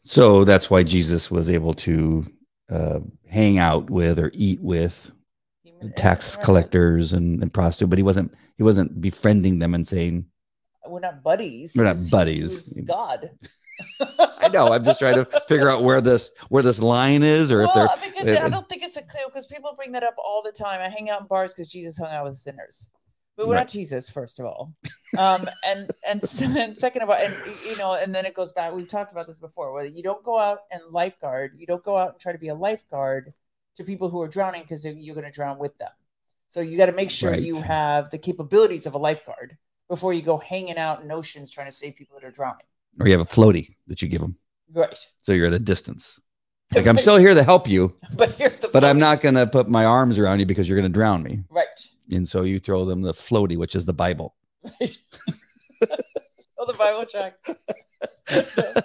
[0.03, 2.24] So that's why Jesus was able to
[2.70, 5.11] uh, hang out with or eat with
[5.97, 10.26] tax collectors and, and prostitutes, but he wasn't he wasn't befriending them and saying,
[10.87, 11.74] We're not buddies.
[11.76, 12.87] We're not He was- he buddies.
[12.87, 13.30] God.
[14.39, 17.62] I know, I'm just trying to figure out where this where this line is or
[17.62, 20.05] if well, they're because uh, I don't think it's a clue because people bring that
[20.05, 20.80] up all the time.
[20.80, 22.91] I hang out in bars because Jesus hung out with sinners,
[23.37, 23.61] but we're Right.
[23.61, 24.74] not Jesus, first of all.
[25.18, 26.22] Um, and and,
[26.57, 27.35] and second of all, and
[27.66, 28.72] you know, and then it goes back.
[28.74, 29.72] We've talked about this before.
[29.72, 32.49] Whether you don't go out and lifeguard, you don't go out and try to be
[32.49, 33.32] a lifeguard
[33.76, 35.91] to people who are drowning because you're going to drown with them.
[36.49, 39.57] So you got to make sure you have the capabilities of a lifeguard
[39.89, 42.64] before you go hanging out in oceans trying to save people that are drowning.
[43.01, 44.37] or you have a floaty that you give them.
[44.72, 44.97] Right.
[45.20, 46.20] So you're at a distance.
[46.74, 48.68] Like I'm still here to help you, But here's the.
[48.68, 51.22] but I'm not going to put my arms around you because you're going to drown
[51.22, 51.41] me.
[51.51, 51.66] Right.
[52.11, 54.35] And so you throw them the floaty, which is the Bible.
[54.81, 54.97] Right.
[56.59, 57.35] oh, the Bible check.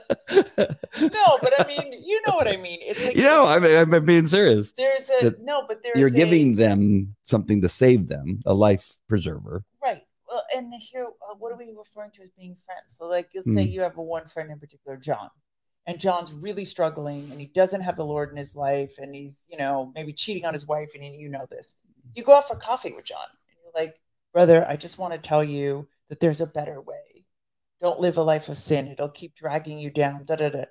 [1.01, 2.79] No, but I mean, you know what I mean.
[2.81, 4.73] It's like you know, I'm, I'm being serious.
[4.73, 8.95] there's a no, but there's You're a- giving them something to save them, a life
[9.07, 9.63] preserver.
[9.81, 10.01] right.
[10.27, 12.97] Well, and here, uh, what are we referring to as being friends?
[12.97, 13.71] So, like, let's say Hmm.
[13.71, 15.29] you have a one friend in particular, John,
[15.87, 19.43] and John's really struggling, and he doesn't have the Lord in his life, and he's,
[19.49, 21.77] you know, maybe cheating on his wife, and you know this.
[22.15, 23.99] You go out for coffee with John, and you're like,
[24.33, 27.25] brother, I just want to tell you that there's a better way.
[27.81, 30.25] Don't live a life of sin; it'll keep dragging you down.
[30.25, 30.63] Da da da.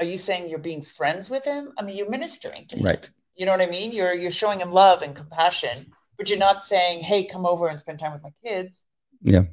[0.00, 1.72] Are you saying you're being friends with him?
[1.78, 2.84] I mean, you're ministering to him.
[2.84, 3.10] Right.
[3.36, 3.92] You know what I mean?
[3.92, 7.80] You're you're showing him love and compassion, but you're not saying, "Hey, come over and
[7.80, 8.84] spend time with my kids."
[9.22, 9.44] Yeah.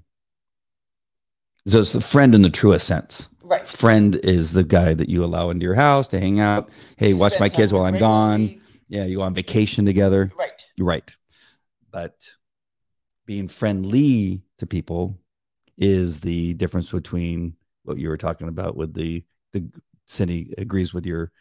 [1.68, 3.30] So it's the friend in the truest sense.
[3.44, 3.68] Right.
[3.68, 6.70] Friend is the guy that you allow into your house to hang out.
[6.98, 8.62] Hey, You watch my kids while I'm gone.
[8.88, 10.32] Yeah, you go on vacation together.
[10.38, 10.52] Right.
[10.82, 11.16] Right.
[11.92, 12.16] But
[13.26, 15.20] being friendly to people
[15.78, 19.24] is the difference between what you were talking about with the
[19.54, 19.70] the
[20.06, 21.32] Cindy agrees with your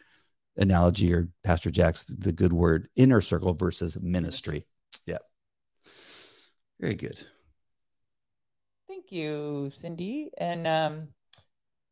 [0.57, 4.65] analogy or Pastor Jack's the good word inner circle versus ministry.
[5.05, 5.17] Yeah.
[6.79, 7.21] Very good.
[8.87, 10.31] Thank you, Cindy.
[10.37, 11.07] And um,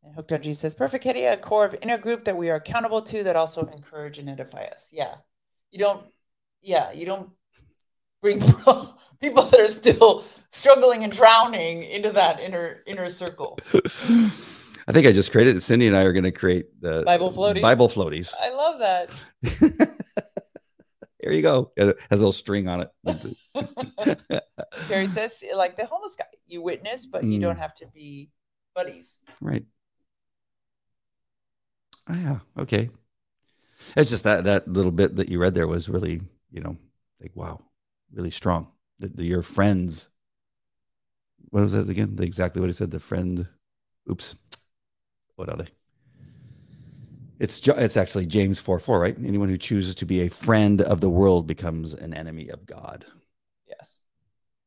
[0.03, 3.01] and Hooked on Jesus "Perfect Kitty, a core of inner group that we are accountable
[3.03, 5.15] to that also encourage and edify us." Yeah.
[5.71, 6.05] You don't.
[6.61, 7.29] Yeah, you don't
[8.21, 8.39] bring
[9.21, 13.57] people that are still struggling and drowning into that inner inner circle.
[14.87, 17.61] I think I just created Cindy and I are going to create the Bible floaties?
[17.61, 18.33] Bible floaties.
[18.39, 19.09] I love that.
[21.21, 21.73] There you go.
[21.75, 22.89] It has a little string on it.
[24.87, 27.41] Carrie says, like the homeless guy, you witness, but you Mm.
[27.41, 28.29] don't have to be
[28.73, 29.21] buddies.
[29.41, 29.65] Right.
[32.09, 32.39] Oh, yeah.
[32.57, 32.89] Okay.
[33.97, 36.77] It's just that that little bit that you read there was really, you know,
[37.21, 37.59] like wow,
[38.13, 38.67] really strong.
[38.99, 40.07] The, the, your friends.
[41.49, 42.15] What was that again?
[42.15, 42.91] The, exactly what he said.
[42.91, 43.47] The friend.
[44.09, 44.35] Oops.
[45.35, 45.67] What are they?
[47.39, 49.17] It's it's actually James four four, right?
[49.17, 53.05] Anyone who chooses to be a friend of the world becomes an enemy of God.
[53.65, 54.03] Yes.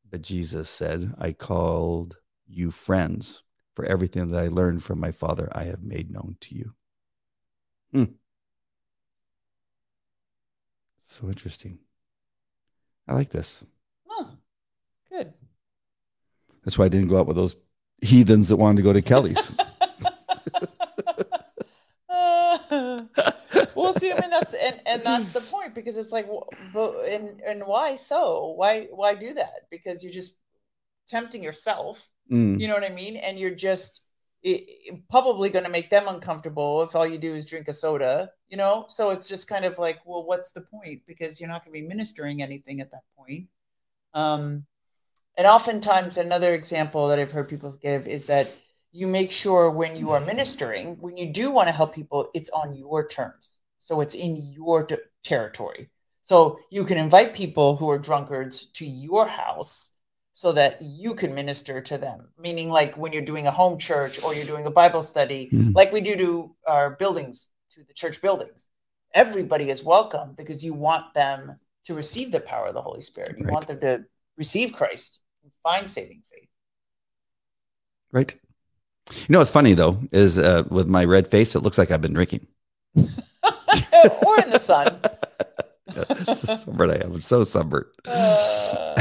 [0.09, 2.17] But Jesus said, I called
[2.47, 3.43] you friends,
[3.75, 6.73] for everything that I learned from my Father, I have made known to you.
[7.91, 8.03] Hmm.
[10.97, 11.77] So interesting.
[13.07, 13.63] I like this.
[15.09, 15.33] Good.
[16.63, 17.55] That's why I didn't go out with those
[18.01, 19.51] heathens that wanted to go to Kelly's.
[22.09, 23.03] Uh,
[23.75, 26.27] well, see, I mean, that's and and that's the point because it's like,
[26.73, 28.53] but and and why so?
[28.57, 29.67] Why why do that?
[29.69, 30.37] Because you're just
[31.07, 32.07] tempting yourself.
[32.31, 33.17] Mm, You know what I mean?
[33.17, 34.01] And you're just
[34.45, 37.73] i- i- probably going to make them uncomfortable if all you do is drink a
[37.73, 38.31] soda.
[38.53, 41.01] You know, so it's just kind of like, well, what's the point?
[41.07, 43.47] Because you're not going to be ministering anything at that point.
[44.13, 44.67] Um,
[45.35, 48.53] and oftentimes, another example that I've heard people give is that
[48.91, 52.51] you make sure when you are ministering, when you do want to help people, it's
[52.51, 53.59] on your terms.
[53.79, 55.89] So it's in your t- territory.
[56.21, 59.95] So you can invite people who are drunkards to your house
[60.33, 62.27] so that you can minister to them.
[62.37, 65.73] Meaning, like when you're doing a home church or you're doing a Bible study, Mhm.
[65.73, 68.69] like we do to our buildings, to the church buildings.
[69.13, 73.37] Everybody is welcome because you want them to receive the power of the Holy Spirit.
[73.37, 73.53] You Right.
[73.53, 74.05] want them to
[74.37, 76.49] receive Christ and find saving faith.
[78.11, 78.35] right.
[79.15, 82.01] You know what's funny though is uh, with my red face, it looks like I've
[82.01, 82.47] been drinking.
[82.95, 84.99] or in the sun.
[86.35, 87.13] sunburned I am.
[87.13, 87.87] I'm so sunburned.
[88.05, 88.95] Uh,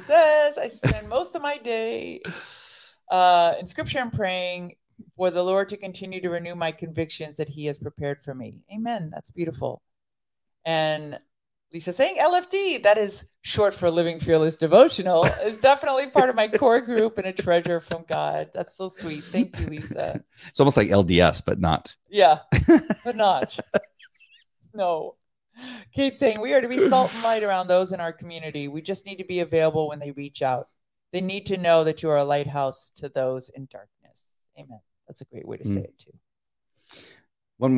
[0.00, 2.22] says, I spend most of my day
[3.10, 4.76] uh, in scripture and praying
[5.22, 8.56] for the Lord to continue to renew my convictions that He has prepared for me.
[8.74, 9.08] Amen.
[9.14, 9.80] That's beautiful.
[10.64, 11.16] And
[11.72, 16.48] Lisa saying LFD, that is short for Living Fearless Devotional, is definitely part of my
[16.48, 18.50] core group and a treasure from God.
[18.52, 19.22] That's so sweet.
[19.22, 20.24] Thank you, Lisa.
[20.48, 21.94] it's almost like LDS, but not.
[22.10, 22.38] Yeah,
[23.04, 23.56] but not.
[24.74, 25.14] No.
[25.94, 28.66] Kate saying we are to be salt and light around those in our community.
[28.66, 30.66] We just need to be available when they reach out.
[31.12, 34.24] They need to know that you are a lighthouse to those in darkness.
[34.58, 34.80] Amen.
[35.06, 35.84] That's a great way to say Mm.
[35.84, 36.12] it too.
[37.58, 37.74] One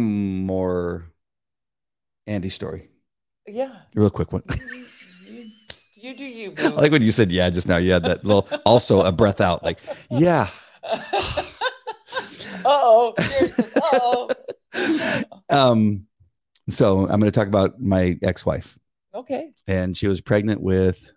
[0.47, 1.07] more
[2.27, 2.89] Andy story,
[3.47, 3.75] Yeah.
[3.95, 4.43] real quick one.
[5.31, 5.45] You,
[5.95, 7.77] you do you, I like when you said yeah just now.
[7.79, 10.49] You had that little also a breath out, like yeah.
[12.65, 13.15] oh.
[13.77, 14.31] Oh.
[15.51, 16.07] Um,
[16.69, 18.77] so I'm going to talk about my ex-wife,
[19.15, 19.53] Okay.
[19.69, 21.13] and she was pregnant with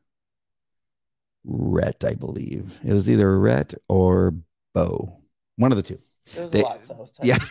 [1.44, 2.80] Rhett, I believe.
[2.86, 4.36] It was either Rhett or
[4.76, 5.22] Bo,
[5.58, 6.00] one of the two.
[6.50, 6.86] They- a lot.
[6.86, 7.38] So yeah.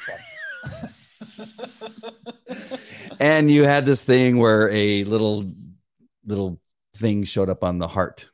[3.20, 5.44] and you had this thing where a little
[6.24, 6.60] little
[6.96, 8.28] thing showed up on the heart.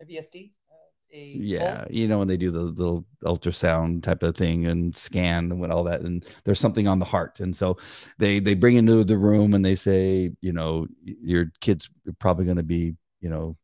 [0.00, 0.52] A VSD.
[0.70, 0.74] uh,
[1.12, 5.52] A Yeah, you know when they do the little ultrasound type of thing and scan
[5.52, 7.76] and all that, and there's something on the heart, and so
[8.18, 12.56] they they bring into the room and they say, you know, your kid's probably going
[12.56, 13.56] to be, you know,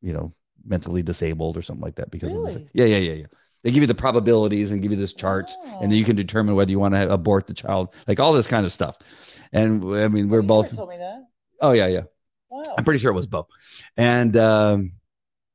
[0.00, 0.32] you know,
[0.64, 2.58] mentally disabled or something like that because of this.
[2.72, 3.26] Yeah, yeah, yeah, yeah.
[3.66, 6.06] They give you the probabilities and give you this charts, and then you Oh.
[6.06, 8.96] can determine whether you want to abort the child, like all this kind of stuff.
[9.52, 10.76] And I mean, we're You both.
[10.76, 11.24] told me that.
[11.60, 12.02] Oh yeah, yeah.
[12.48, 12.62] Wow.
[12.78, 13.48] I'm pretty sure it was Bo.
[13.96, 14.92] And um,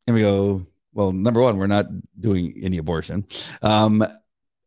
[0.07, 1.85] and we go, well, number one, we're not
[2.19, 3.25] doing any abortion.
[3.61, 4.05] Um,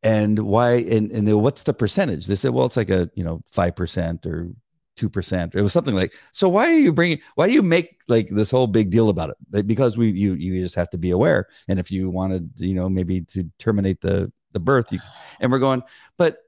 [0.02, 0.76] and why?
[0.76, 2.26] And, and what's the percentage?
[2.26, 4.48] They said, well, it's like a you know five percent or
[4.96, 5.54] two percent.
[5.54, 6.14] It was something like.
[6.32, 7.20] So why are you bringing?
[7.34, 9.66] Why do you make like this whole big deal about it?
[9.66, 11.48] Because we you you just have to be aware.
[11.68, 15.00] And if you wanted, you know, maybe to terminate the the birth, you.
[15.40, 15.82] And we're going,
[16.16, 16.38] but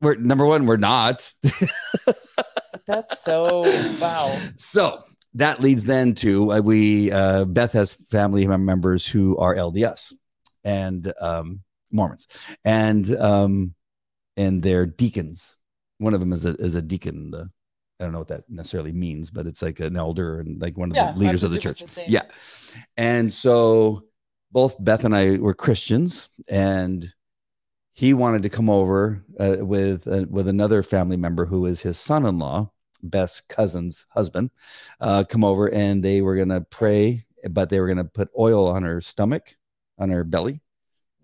[0.00, 1.32] we're number one, we're not.
[2.86, 3.62] That's so
[4.00, 4.38] wow.
[4.56, 5.02] So
[5.34, 10.12] that leads then to uh, we uh, Beth has family members who are LDS
[10.64, 12.28] and um, Mormons,
[12.64, 13.74] and um,
[14.36, 15.56] and they're deacons.
[15.98, 17.30] One of them is a is a deacon.
[17.30, 17.50] The,
[17.98, 20.90] I don't know what that necessarily means, but it's like an elder and like one
[20.90, 21.82] of Yeah, the leaders of the church.
[21.82, 22.04] the.
[22.06, 22.22] Yeah,
[22.96, 24.04] and so
[24.52, 27.06] both Beth and I were Christians, and
[27.92, 31.98] he wanted to come over uh, with uh, with another family member who is his
[31.98, 32.70] son-in-law,
[33.02, 34.50] Beth's cousin's husband,
[35.00, 38.82] uh, come over, and they were gonna pray, but they were gonna put oil on
[38.82, 39.56] her stomach,
[39.98, 40.60] on her belly,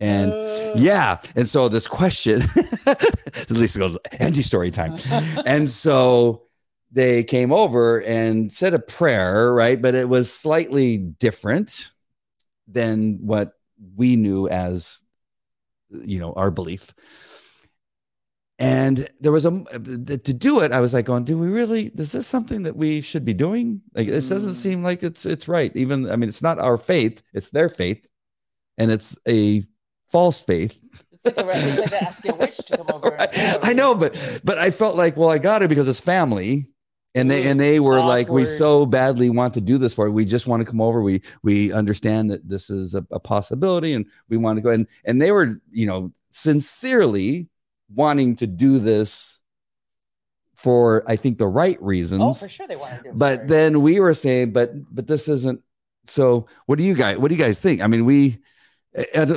[0.00, 2.42] and Uh, yeah, and so this question,
[2.86, 4.94] at least it goes Angie story time,
[5.44, 6.44] and so
[6.93, 9.80] they came over and said a prayer, right?
[9.80, 11.90] But it was slightly different
[12.68, 13.53] than what
[13.97, 14.99] we knew as,
[15.90, 16.95] you know, our belief.
[18.59, 20.70] And there was a to do it.
[20.70, 21.86] I was like, going, do we really?
[21.97, 23.80] Is this something that we should be doing?
[23.95, 24.55] Like, this doesn't Mm.
[24.55, 25.74] seem like it's it's right.
[25.74, 28.07] Even I mean, it's not our faith; it's their faith,
[28.78, 29.64] and it's a
[30.12, 30.78] false faith.
[31.12, 33.11] It's like, a, it's like to ask a witch to come over.
[33.18, 33.30] Right.
[33.64, 34.14] I know, but
[34.45, 36.71] but I felt like, well, I got it because it's family,
[37.14, 40.10] and they and they were like, we so badly want to do this for it.
[40.12, 41.02] We just want to come over.
[41.02, 44.70] We we understand that this is a, a possibility, and we want to go.
[44.70, 47.48] And and they were, you know, sincerely
[47.94, 49.40] wanting to do this
[50.54, 52.22] for, I think, the right reasons.
[52.22, 53.18] Oh, for sure they want to do it.
[53.18, 55.60] But then we were saying, but but this isn't.
[56.06, 57.18] So what do you guys?
[57.18, 57.80] What do you guys think?
[57.82, 58.38] I mean, we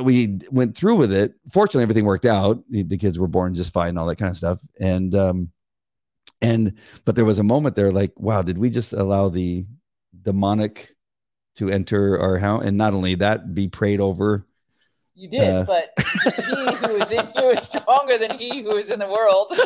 [0.02, 1.34] we went through with it.
[1.52, 2.64] Fortunately, everything worked out.
[2.70, 4.62] The, the kids were born just fine, and all that kind of stuff.
[4.80, 5.52] And um,
[6.42, 6.74] and
[7.06, 9.66] but there was a moment there, like, wow, did we just allow the
[10.22, 10.96] demonic
[11.56, 12.64] to enter our house?
[12.66, 14.48] And not only that, be prayed over.
[15.16, 18.92] you did, uh, but he who is in you is stronger than he who is
[18.92, 19.52] in the world.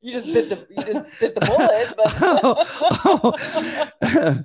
[0.00, 4.44] you just bit the you just bit the bullet, but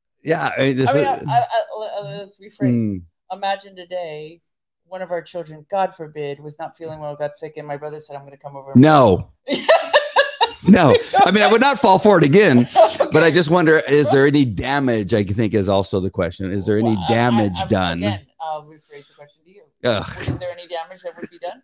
[0.22, 1.44] yeah, I mean, this I mean, I, I,
[1.76, 2.70] I, let's rephrase.
[2.70, 2.98] Hmm.
[3.30, 4.40] Imagine today,
[4.88, 8.00] one of our children, God forbid, was not feeling well, got sick, and my brother
[8.00, 9.30] said, "I'm going to come over." no,
[10.68, 10.96] no.
[11.24, 12.68] I mean, I would not fall for it again.
[13.12, 15.14] But I just wonder: is there any damage?
[15.14, 16.50] I think is also the question.
[16.50, 17.98] Is there any Well, I- I- damage I- done?
[17.98, 19.62] Again, I'll rephrase the question to you.
[19.84, 20.16] Ugh.
[20.20, 21.62] Is there any damage that would be done?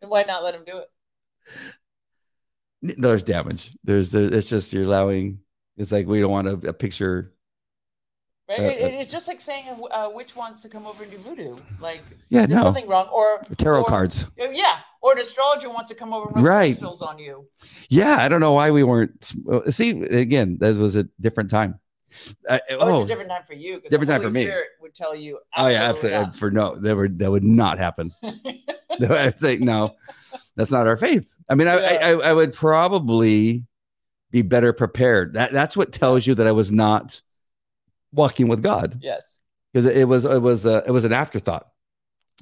[0.00, 0.90] Then why not let him do it?
[2.98, 3.76] No, there's damage.
[3.84, 5.38] There's, there, it's just you're allowing.
[5.76, 7.32] It's like we don't want a, a picture.
[8.48, 8.60] Right?
[8.60, 11.18] Uh, It- uh, it's just like saying uh, witch wants to come over and do
[11.18, 11.54] voodoo.
[11.80, 13.08] Like, Yeah, there's no nothing wrong.
[13.08, 14.24] Or tarot or- cards.
[14.40, 16.66] uh, Yeah, or an astrologer wants to come over and rub Right.
[16.76, 17.48] crystals on you.
[17.88, 19.32] Yeah, I don't know why we weren't.
[19.70, 21.80] See, again, that was a different time.
[22.48, 23.80] Uh, Oh, oh, it's a different time for you.
[23.80, 24.44] Different the time for me.
[24.44, 25.40] Spirit Would tell you.
[25.56, 26.38] oh yeah, absolutely.
[26.38, 28.12] For no, that would that would not happen.
[29.00, 29.96] I'd say no,
[30.54, 31.26] that's not our faith.
[31.48, 33.66] I mean, I, I I I would probably
[34.30, 35.32] be better prepared.
[35.34, 37.20] That that's what tells you that I was not
[38.14, 39.38] walking with God yes.
[39.72, 41.66] because it was it was uh, it was an afterthought.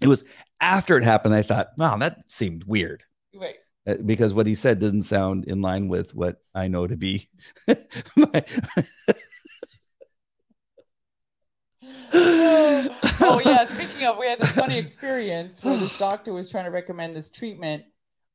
[0.00, 0.24] It was
[0.60, 1.34] after it happened.
[1.34, 3.04] I thought, wow, that seemed weird
[3.34, 3.56] Right.
[3.86, 7.28] Uh, because what he said didn't sound in line with what I know to be.
[8.16, 8.44] my-
[12.14, 13.64] oh yeah.
[13.72, 17.30] Speaking of, we had this funny experience where this doctor was trying to recommend this
[17.30, 17.84] treatment,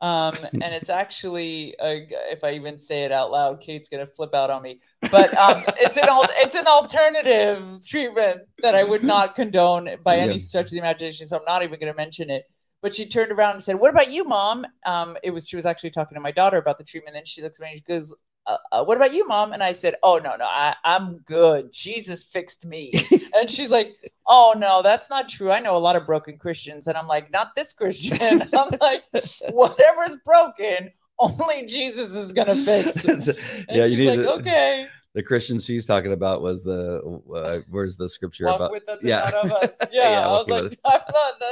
[0.02, 1.96] um, and it's actually, uh,
[2.32, 4.80] if I even say it out loud, Kate's gonna flip out on me.
[5.12, 10.18] But um, it's an al- it's an alternative treatment that I would not condone by
[10.18, 10.38] any Yeah.
[10.40, 11.28] stretch of the imagination.
[11.28, 12.44] So I'm not even gonna mention it.
[12.82, 15.66] But she turned around and said, "What about you, mom?" Um, it was she was
[15.66, 17.16] actually talking to my daughter about the treatment.
[17.16, 18.14] Then she looks at me and she goes,
[18.48, 21.72] uh, uh, "What about you, mom?" And I said, "Oh no, no, I, I'm good.
[21.72, 22.92] Jesus fixed me."
[23.36, 23.94] and she's like,
[24.26, 25.52] "Oh no, that's not true.
[25.52, 29.04] I know a lot of broken Christians." And I'm like, "Not this Christian." I'm like,
[29.52, 33.04] "Whatever's broken." only Jesus is gonna fix.
[33.68, 37.02] And yeah, you need like, to- okay, the Christian she's talking about was the
[37.34, 39.32] uh, where's the scripture walk about with us yeah.
[39.42, 39.76] and us.
[39.92, 41.40] Yeah, Yeah, I was like, I'm not.
[41.40, 41.46] The,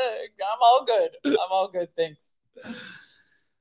[0.43, 1.09] I'm all good.
[1.25, 1.89] I'm all good.
[1.95, 2.33] Thanks.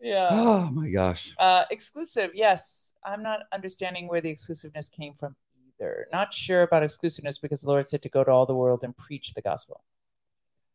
[0.01, 0.28] Yeah.
[0.32, 2.84] oh my gosh Uh, exclusive, yes.
[3.05, 5.37] I'm not understanding where the exclusiveness came from
[5.79, 6.07] either.
[6.13, 8.97] Not sure about exclusiveness because the Lord said to go to all the world and
[8.97, 9.83] preach the gospel.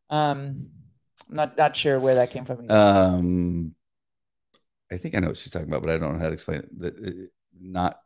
[0.09, 0.69] Um,
[1.29, 2.63] I'm not not sure where that came from.
[2.63, 2.73] either.
[2.75, 3.75] um
[4.91, 6.59] i think i know what she's talking about but i don't know how to explain
[6.59, 7.27] it that uh,
[7.61, 7.99] not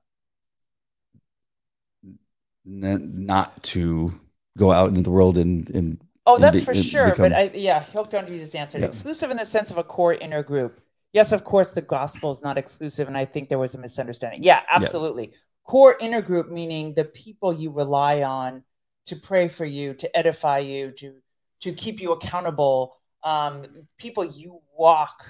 [2.66, 4.20] n- not to
[4.58, 7.10] go out into the world and and oh, and that's be- for and sure.
[7.12, 8.82] become- but I, yeah, hooked on Jesus answered.
[8.82, 8.88] Yeah.
[8.88, 10.80] Exclusive in the sense of a core inner group.
[11.14, 14.44] Yes, of course, the gospel is not exclusive, and I think there was a misunderstanding.
[14.44, 15.34] Yeah, absolutely.
[15.64, 18.64] Core inner group meaning the people you rely on
[19.06, 21.14] to pray for you, to edify you, to
[21.62, 22.98] to keep you accountable.
[23.24, 23.64] Um,
[23.98, 25.24] people you walk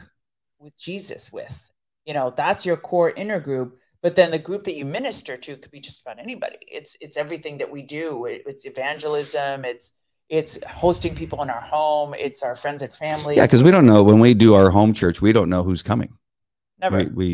[0.57, 1.69] with Jesus with.
[2.05, 3.77] You know, that's your core inner group.
[4.01, 6.57] But then the group that you minister to could be just about anybody.
[6.61, 8.25] It's it's everything that we do.
[8.25, 9.65] It- it's evangelism.
[9.65, 9.91] It's
[10.33, 12.15] it's hosting people in our home.
[12.17, 13.35] It's our friends and family.
[13.35, 15.83] yeah because we don't know when we do our home church we don't know who's
[15.83, 16.11] coming
[16.81, 16.97] Never.
[16.97, 17.27] we, we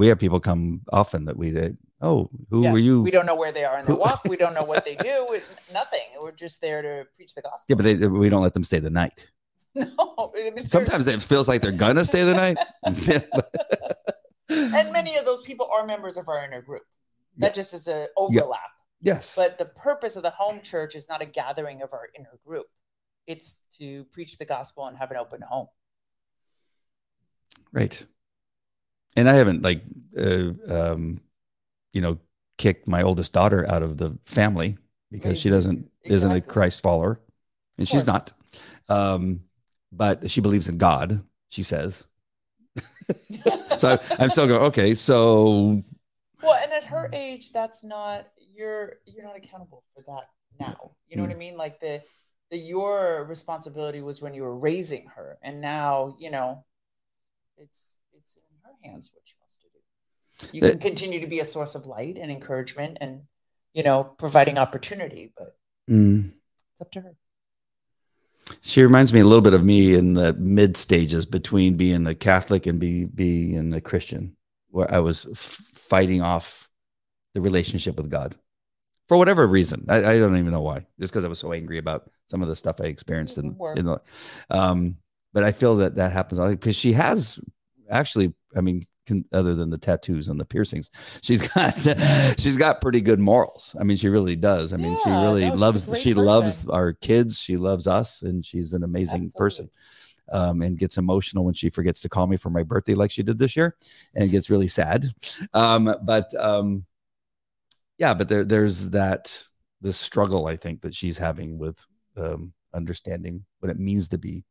[0.00, 2.72] we have people come often that we did oh who Yes.
[2.72, 4.20] were you We don't know where they are in their walk.
[4.34, 5.38] We don't know what they do.
[5.72, 6.06] Nothing.
[6.20, 7.64] We're just there to preach the gospel.
[7.68, 7.94] yeah but they,
[8.24, 9.18] we don't let them stay the night
[9.74, 10.32] no.
[10.36, 12.58] I mean, sometimes it feels like they're gonna stay the night
[14.48, 16.82] and many of those people are members of our inner group.
[17.36, 17.46] Yeah.
[17.48, 18.60] That just is a overlap.
[19.02, 22.38] Yes But the purpose of the home church is not a gathering of our inner
[22.46, 22.66] group.
[23.26, 25.68] It's to preach the gospel and have an open home.
[27.72, 28.04] Right.
[29.16, 29.82] And I haven't like,
[30.16, 31.20] uh, um,
[31.92, 32.18] you know,
[32.58, 34.78] kicked my oldest daughter out of the family
[35.10, 37.20] because she doesn't isn't a Christ follower,
[37.78, 38.32] and she's not.
[38.88, 39.42] Um,
[39.92, 41.22] but she believes in God.
[41.48, 42.04] She says.
[43.78, 44.62] So I, I'm still going.
[44.64, 45.82] Okay, so
[46.40, 50.28] well, and at her age, that's not you're you're not accountable for that
[50.58, 50.92] now.
[51.08, 51.56] You know what I mean?
[51.56, 52.02] Like the
[52.50, 56.64] the your responsibility was when you were raising her, and now you know
[57.56, 60.56] it's it's in her hands what she wants to do.
[60.56, 63.22] You can continue to be a source of light and encouragement, and
[63.72, 65.56] you know providing opportunity, but
[65.90, 66.30] mm,
[66.72, 67.14] it's up to her.
[68.60, 72.14] she reminds me a little bit of me in the mid stages between being a
[72.14, 74.36] Catholic and be, being a Christian,
[74.68, 76.68] where I was f- fighting off
[77.34, 78.34] the relationship with God
[79.12, 79.84] for whatever reason.
[79.90, 80.86] I, I don't even know why.
[80.98, 83.84] Just because I was so angry about some of the stuff I experienced in, in
[83.84, 84.00] the.
[84.48, 84.96] Um,
[85.34, 87.38] but I feel that that happens because she has
[87.90, 88.32] actually.
[88.56, 90.90] I mean, can, other than the tattoos and the piercings,
[91.22, 91.74] she's got
[92.40, 93.76] she's got pretty good morals.
[93.78, 94.72] I mean, she really does.
[94.72, 96.00] I mean, she really loves.
[96.00, 97.38] She loves our kids.
[97.38, 99.68] She loves us, and she's an amazing person
[100.32, 103.22] um, and gets emotional when she forgets to call me for my birthday, like she
[103.22, 103.76] did this year,
[104.14, 105.08] and gets really sad.
[105.52, 106.86] Um, but um,
[108.02, 109.46] yeah, but there, there's that
[109.80, 111.78] this struggle I think that she's having with
[112.16, 114.44] um, understanding what it means to be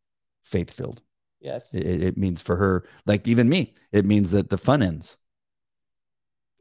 [0.43, 1.01] faith filled.
[1.41, 1.73] Yes.
[1.73, 5.17] It, it- means for her, like even me, it means that the fun ends.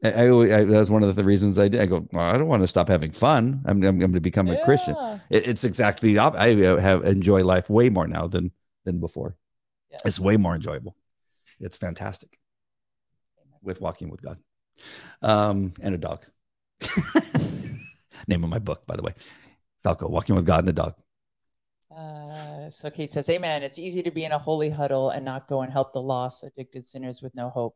[0.03, 1.79] I, I, always- I that's one of the reasons I did.
[1.79, 3.61] I go, well, I don't want to stop having fun.
[3.65, 4.95] I'm, I'm going to become a Christian.
[5.29, 8.51] It, it's exactly the I have enjoy life way more now than
[8.83, 9.37] than before.
[9.91, 9.99] Yeah.
[10.03, 10.95] It's way more enjoyable.
[11.59, 12.37] It's fantastic
[13.61, 14.39] with walking with God,
[15.21, 16.25] um, and a dog.
[18.27, 19.13] Name of my book, by the way,
[19.83, 20.93] Falco, Walking with God and a Dog.
[21.95, 23.63] Uh, so Kate says, Amen.
[23.63, 26.43] It's easy to be in a holy huddle and not go and help the lost,
[26.43, 27.75] addicted sinners with no hope.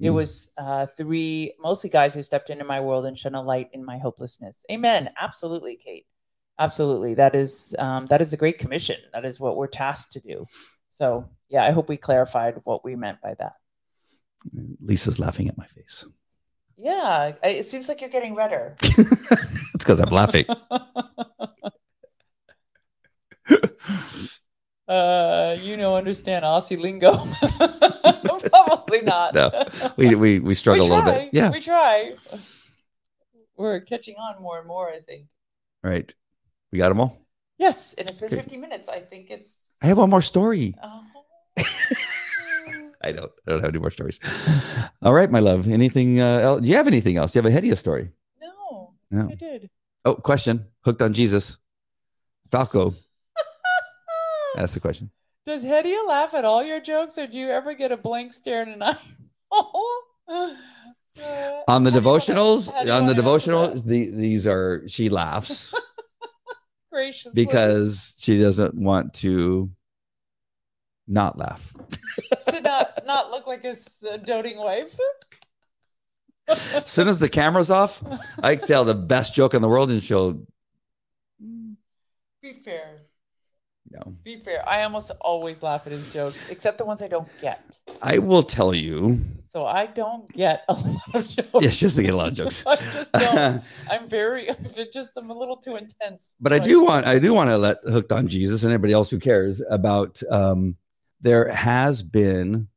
[0.00, 0.14] It Mm.
[0.14, 3.84] was uh, three, mostly guys who stepped into my world and shone a light in
[3.84, 4.64] my hopelessness.
[4.72, 5.10] Amen.
[5.20, 6.06] Absolutely, Kate.
[6.58, 7.14] Absolutely.
[7.14, 8.96] That is um, that is a great commission.
[9.12, 10.46] That is what we're tasked to do.
[10.88, 13.52] So yeah, I hope we clarified what we meant by that.
[14.80, 16.04] Lisa's laughing at my face.
[16.76, 18.74] Yeah, it seems like you're getting redder.
[18.82, 20.44] it's because I'm laughing.
[24.88, 27.26] uh, you know, understand Aussie lingo?
[28.50, 29.34] Probably not.
[29.34, 29.50] No,
[29.96, 31.28] We we we struggle we a little bit.
[31.32, 32.14] Yeah, we try.
[33.56, 34.90] We're catching on more and more.
[34.90, 35.26] I think.
[35.82, 36.12] right.
[36.72, 37.20] We got them all.
[37.58, 38.36] Yes, and it's been Okay.
[38.36, 38.88] 50 minutes.
[38.88, 39.60] I think it's.
[39.82, 40.74] I have one more story.
[40.82, 41.02] Oh.
[43.04, 43.30] I don't.
[43.46, 44.20] I don't have any more stories.
[45.02, 45.68] All right, my love.
[45.68, 46.20] Anything?
[46.20, 46.60] Uh, else?
[46.62, 47.32] Do you have anything else?
[47.32, 48.10] Do you have a Hedieh story?
[48.40, 49.28] no, No.
[49.30, 49.70] I did.
[50.04, 50.66] Oh, question.
[50.84, 51.56] Hooked on Jesus.
[52.50, 52.94] Falco.
[54.56, 55.10] That's the question.
[55.46, 58.62] Does Hedieh laugh at all your jokes, or do you ever get a blank stare
[58.62, 58.96] and an eye?
[61.20, 63.68] Uh, On the how do you wanna- devotionals, how do you on the wanna devotional,
[63.74, 65.74] the, these are she laughs
[66.90, 69.68] graciously because she doesn't want to
[71.06, 71.74] not laugh.
[72.48, 73.76] to not not look like a
[74.18, 74.96] doting wife?
[76.48, 78.02] As soon as the camera's off,
[78.42, 80.42] I can tell the best joke in the world, and she'll.
[82.42, 83.02] Be fair.
[83.90, 84.66] No, Be fair.
[84.68, 87.62] I almost always laugh at his jokes, except the ones I don't get.
[88.02, 89.20] I will tell you.
[89.52, 91.48] So I don't get a lot of jokes.
[91.60, 92.64] Yeah, she doesn't get a lot of jokes.
[92.66, 93.62] I just don't.
[93.90, 94.48] I'm very.
[94.48, 94.56] I'm
[94.92, 95.10] just.
[95.16, 96.34] I'm a little too intense.
[96.40, 99.10] but I do want I do want to let hooked on Jesus and anybody else
[99.10, 100.76] who cares about um
[101.22, 102.68] there has been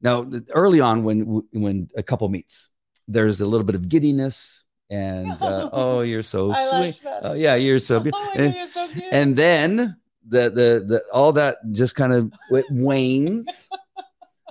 [0.00, 2.68] now early on when when a couple meets
[3.08, 7.00] there's a little bit of giddiness and uh, oh you're so sweet.
[7.22, 8.12] oh yeah you're so Oh good.
[8.12, 9.04] My and, you're so cute.
[9.12, 9.96] and then
[10.28, 13.68] the the the all that just kind of it wanes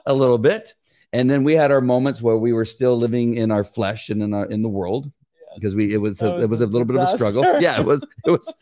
[0.06, 0.76] a little bit.
[1.14, 4.22] And then we had our moments where we were still living in our flesh and
[4.22, 5.12] in our in the world
[5.56, 7.44] because we it was a, was it was a little bit of a struggle.
[7.60, 8.54] Yeah it was it was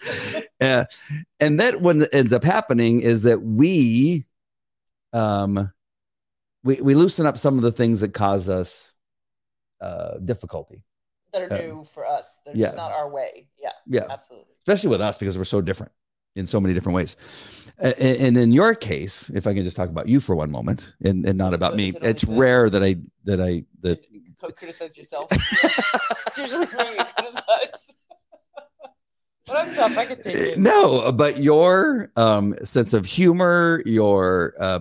[0.62, 0.86] uh,
[1.40, 4.26] and that what ends up happening is that we
[5.14, 5.72] um
[6.64, 8.94] we we loosen up some of the things that cause us
[9.82, 10.84] uh difficulty
[11.32, 12.40] that are uh, new for us.
[12.46, 12.68] They're yeah.
[12.68, 13.48] just not our way.
[13.60, 14.54] Yeah, yeah absolutely.
[14.62, 15.92] especially with us because we're so different
[16.36, 17.16] in so many different ways
[17.80, 20.50] A- a- and in your case if i can just talk about you for one
[20.50, 22.96] moment and, and not about me it it's rare that i
[23.26, 24.04] that i that
[24.52, 25.28] criticize yourself.
[25.32, 27.92] it's usually me you criticize.
[29.48, 29.98] but I'm tough.
[29.98, 30.58] I can take it.
[30.58, 34.80] no but your um sense of humor your uh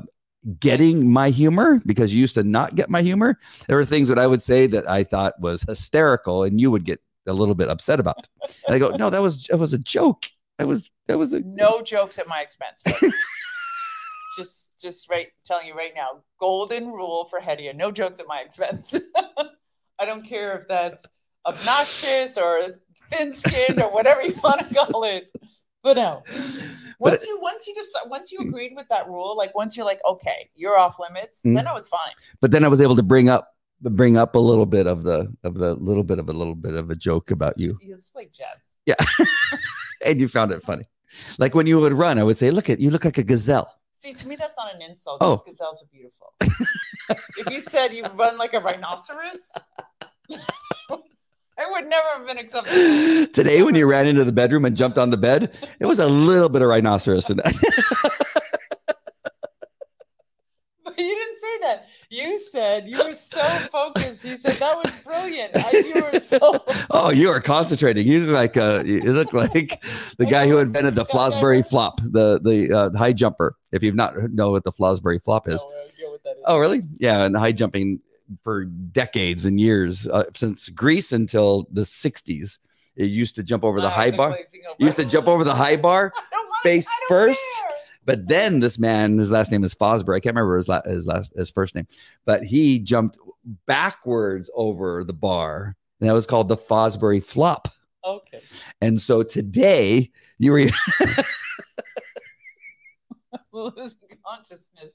[0.59, 3.39] getting my humor because you used to not get my humor
[3.69, 6.85] there were things that i would say that i thought was hysterical and you would
[6.85, 8.29] get a little bit upset about
[8.67, 10.27] and i go no that was that was a joke
[10.59, 12.83] that was that was a No jokes at my expense.
[14.37, 18.41] just, just right, telling you right now, golden rule for Hedieh: no jokes at my
[18.41, 18.95] expense.
[19.99, 21.05] I don't care if that's
[21.47, 22.81] obnoxious or
[23.11, 25.29] thin-skinned or whatever you want to call it.
[25.83, 26.23] But no,
[27.01, 28.49] But once you once you just once you hmm.
[28.49, 31.55] agreed with that rule, like once you're like, okay, you're off limits, hmm.
[31.55, 32.13] then I was fine.
[32.41, 33.49] but then i was able to bring up
[33.81, 36.75] bring up a little bit of the of the little bit of a little bit
[36.75, 38.79] of a joke about you It's like jabs.
[38.87, 38.95] Yeah.
[40.07, 40.85] and you found it funny
[41.39, 43.69] like when you would run i would say look at you look like a gazelle
[44.03, 45.19] See, to me, that's not an insult.
[45.21, 45.41] Oh.
[45.47, 46.35] Gazelles are beautiful.
[46.41, 49.53] if you said you run like a rhinoceros,
[51.63, 53.27] I would never have been acceptable.
[53.33, 56.07] Today, when you ran into the bedroom and jumped on the bed, it was a
[56.07, 57.55] little bit of rhinoceros in it.
[60.85, 61.87] But you didn't say that.
[62.11, 64.25] You said you were so focused.
[64.25, 65.53] You said that was brilliant.
[65.57, 66.39] I, you were so.
[66.91, 68.07] oh, you are concentrating.
[68.07, 69.83] You look like uh, you look like
[70.19, 73.57] the guy who invented the Fosbury flop, the the uh, high jumper.
[73.71, 76.31] If you've not know what the Fosbury flop is, No, I don't know what that
[76.37, 76.43] is.
[76.47, 76.83] oh really?
[76.99, 78.01] Yeah, and high jumping
[78.43, 82.59] for decades and years uh, since Greece until the '60s.
[82.95, 84.39] It used to jump over the high bar.
[84.79, 87.41] used to jump over the high bar, I don't wanna- face first.
[87.63, 87.71] care.
[88.05, 90.17] But then this man, his last name is Fosbury.
[90.17, 91.87] I can't remember his, la- his last his first name,
[92.27, 93.17] but he jumped
[93.67, 97.69] backwards over the bar, and that was called the Fosbury flop.
[98.05, 98.41] Okay.
[98.81, 100.67] And so today, you were
[103.53, 104.95] Losing consciousness.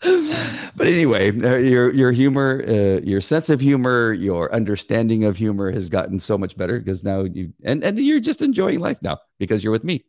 [0.00, 5.72] But anyway, uh, your your humor, uh, your sense of humor, your understanding of humor
[5.72, 9.18] has gotten so much better because now you and and you're just enjoying life now
[9.40, 10.04] because you're with me.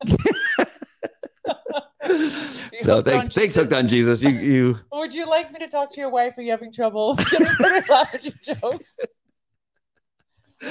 [2.78, 4.22] so thanks, thanks, hooked on Jesus.
[4.22, 6.38] You you Would you like me to talk to your wife?
[6.38, 8.98] Are you having trouble to laugh at your jokes?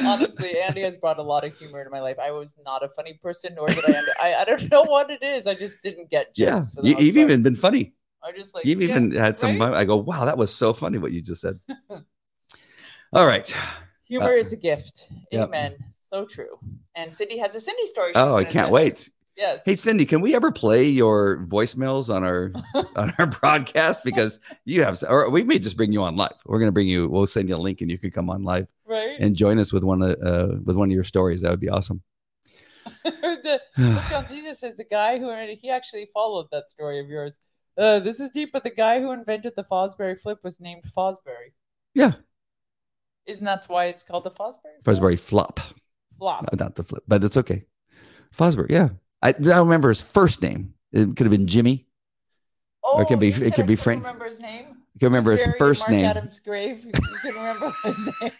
[0.03, 2.17] Honestly, Andy has brought a lot of humor into my life.
[2.19, 3.97] I was not a funny person, nor did I.
[3.97, 5.45] Under, I, I don't know what it is.
[5.47, 6.73] I just didn't get jokes.
[6.81, 7.29] yeah, you, you've part.
[7.29, 7.93] even been funny.
[8.27, 9.59] I just like You've yeah, even had some.
[9.59, 9.73] right?
[9.73, 11.55] I go, wow, that was so funny what you just said.
[13.13, 13.55] All right.
[14.05, 15.07] humor is a gift.
[15.31, 15.47] yep.
[15.47, 15.75] Amen.
[16.09, 16.59] So true.
[16.95, 18.11] And Cindy has a Cindy story.
[18.15, 18.93] Oh, I can't wait.
[18.93, 19.09] us.
[19.37, 19.61] Yes.
[19.65, 22.51] Hey Cindy, can we ever play your voicemails on our
[22.95, 24.03] on our broadcast?
[24.03, 26.41] Because you have, or we may just bring you on live.
[26.45, 27.07] We're going to bring you.
[27.07, 29.15] We'll send you a link, and you can come on live right.
[29.19, 31.43] and join us with one of uh, with one of your stories.
[31.43, 32.01] That would be awesome.
[33.03, 33.61] the,
[34.27, 37.37] Jesus says the guy who he actually followed that story of yours.
[37.77, 41.53] Uh, this is deep, but the guy who invented the Fosbury flip was named Fosbury.
[41.93, 42.13] Yeah.
[43.25, 44.81] Isn't that why it's called the Fosbury?
[44.83, 44.97] flip?
[44.97, 45.59] Fosbury flop,
[46.17, 46.45] flop.
[46.51, 47.65] Uh, not the flip, but it's okay.
[48.35, 48.89] Fosbury, yeah.
[49.21, 50.73] I, I don't remember his first name.
[50.91, 51.87] It could have been Jimmy.
[52.83, 54.65] Oh, it could be- it said could be Frank- Remember his name?
[54.95, 56.05] I can remember his first name.
[56.05, 56.83] Adams' grave.
[56.85, 58.31] You can remember his name.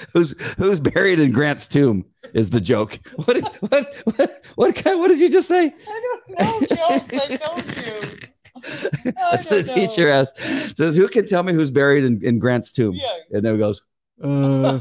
[0.12, 2.98] Who's who's buried in Grant's tomb is the joke.
[3.16, 5.66] What did, what what what, kind, what did you just say?
[5.88, 7.14] I don't know jokes.
[7.14, 8.18] I told you.
[9.16, 10.12] I That's the teacher know.
[10.12, 10.76] asked.
[10.76, 12.94] Says, who can tell me who's buried in, in Grant's tomb?
[12.94, 13.06] Yeah.
[13.32, 13.82] And then he goes,
[14.22, 14.80] uh,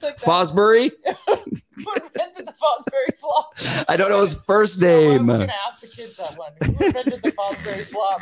[0.00, 0.18] like.
[0.18, 0.90] Fosbury.
[1.04, 3.50] The Fosbury flop?
[3.88, 5.38] I don't know his first No, I'm name.
[5.38, 6.52] gonna ask the kids that one.
[6.62, 8.20] Who invented the Fosbury flop?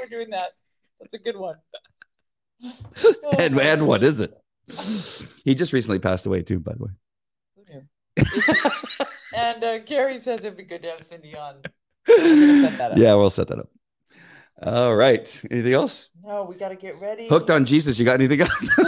[0.00, 0.50] We're doing that.
[1.00, 1.56] That's a good one.
[2.62, 4.32] Oh, and, and what is it?
[5.44, 6.90] He just recently passed away too, by the way.
[9.36, 11.56] And uh, Gary says it'd be good to have Cindy on.
[12.06, 12.98] set that up.
[12.98, 13.68] yeah, we'll set that up.
[14.62, 15.42] All right.
[15.50, 16.10] Anything else?
[16.22, 17.26] No, we got to get ready.
[17.28, 17.98] Hooked on Jesus.
[17.98, 18.80] You got anything else?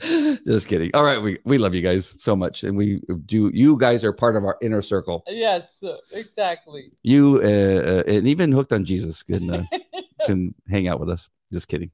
[0.44, 0.90] Just kidding.
[0.94, 3.52] All right, we we love you guys so much, and we do.
[3.54, 5.22] You guys are part of our inner circle.
[5.28, 6.90] Yes, uh, exactly.
[7.04, 9.62] You uh, uh, and even hooked on Jesus can uh,
[10.26, 11.30] can hang out with us.
[11.52, 11.92] Just kidding.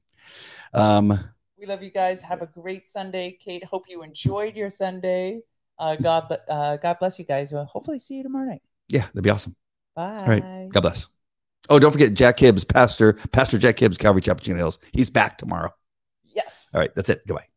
[0.73, 1.19] Um,
[1.59, 2.21] We love you guys.
[2.21, 3.63] Have a great Sunday, Kate.
[3.65, 5.41] Hope you enjoyed your Sunday.
[5.77, 7.51] Uh, God, uh, God bless you guys.
[7.51, 8.61] Well, hopefully, see you tomorrow night.
[8.87, 9.55] yeah, that'd be awesome.
[9.95, 10.23] Bye.
[10.25, 10.69] right.
[10.69, 11.07] God bless.
[11.69, 14.79] Oh, don't forget Jack Hibbs, Pastor Pastor Jack Hibbs, Calvary Chapel Chino Hills.
[14.93, 15.73] He's back tomorrow.
[16.23, 16.69] Yes.
[16.73, 17.21] All right, that's it.
[17.27, 17.47] Goodbye.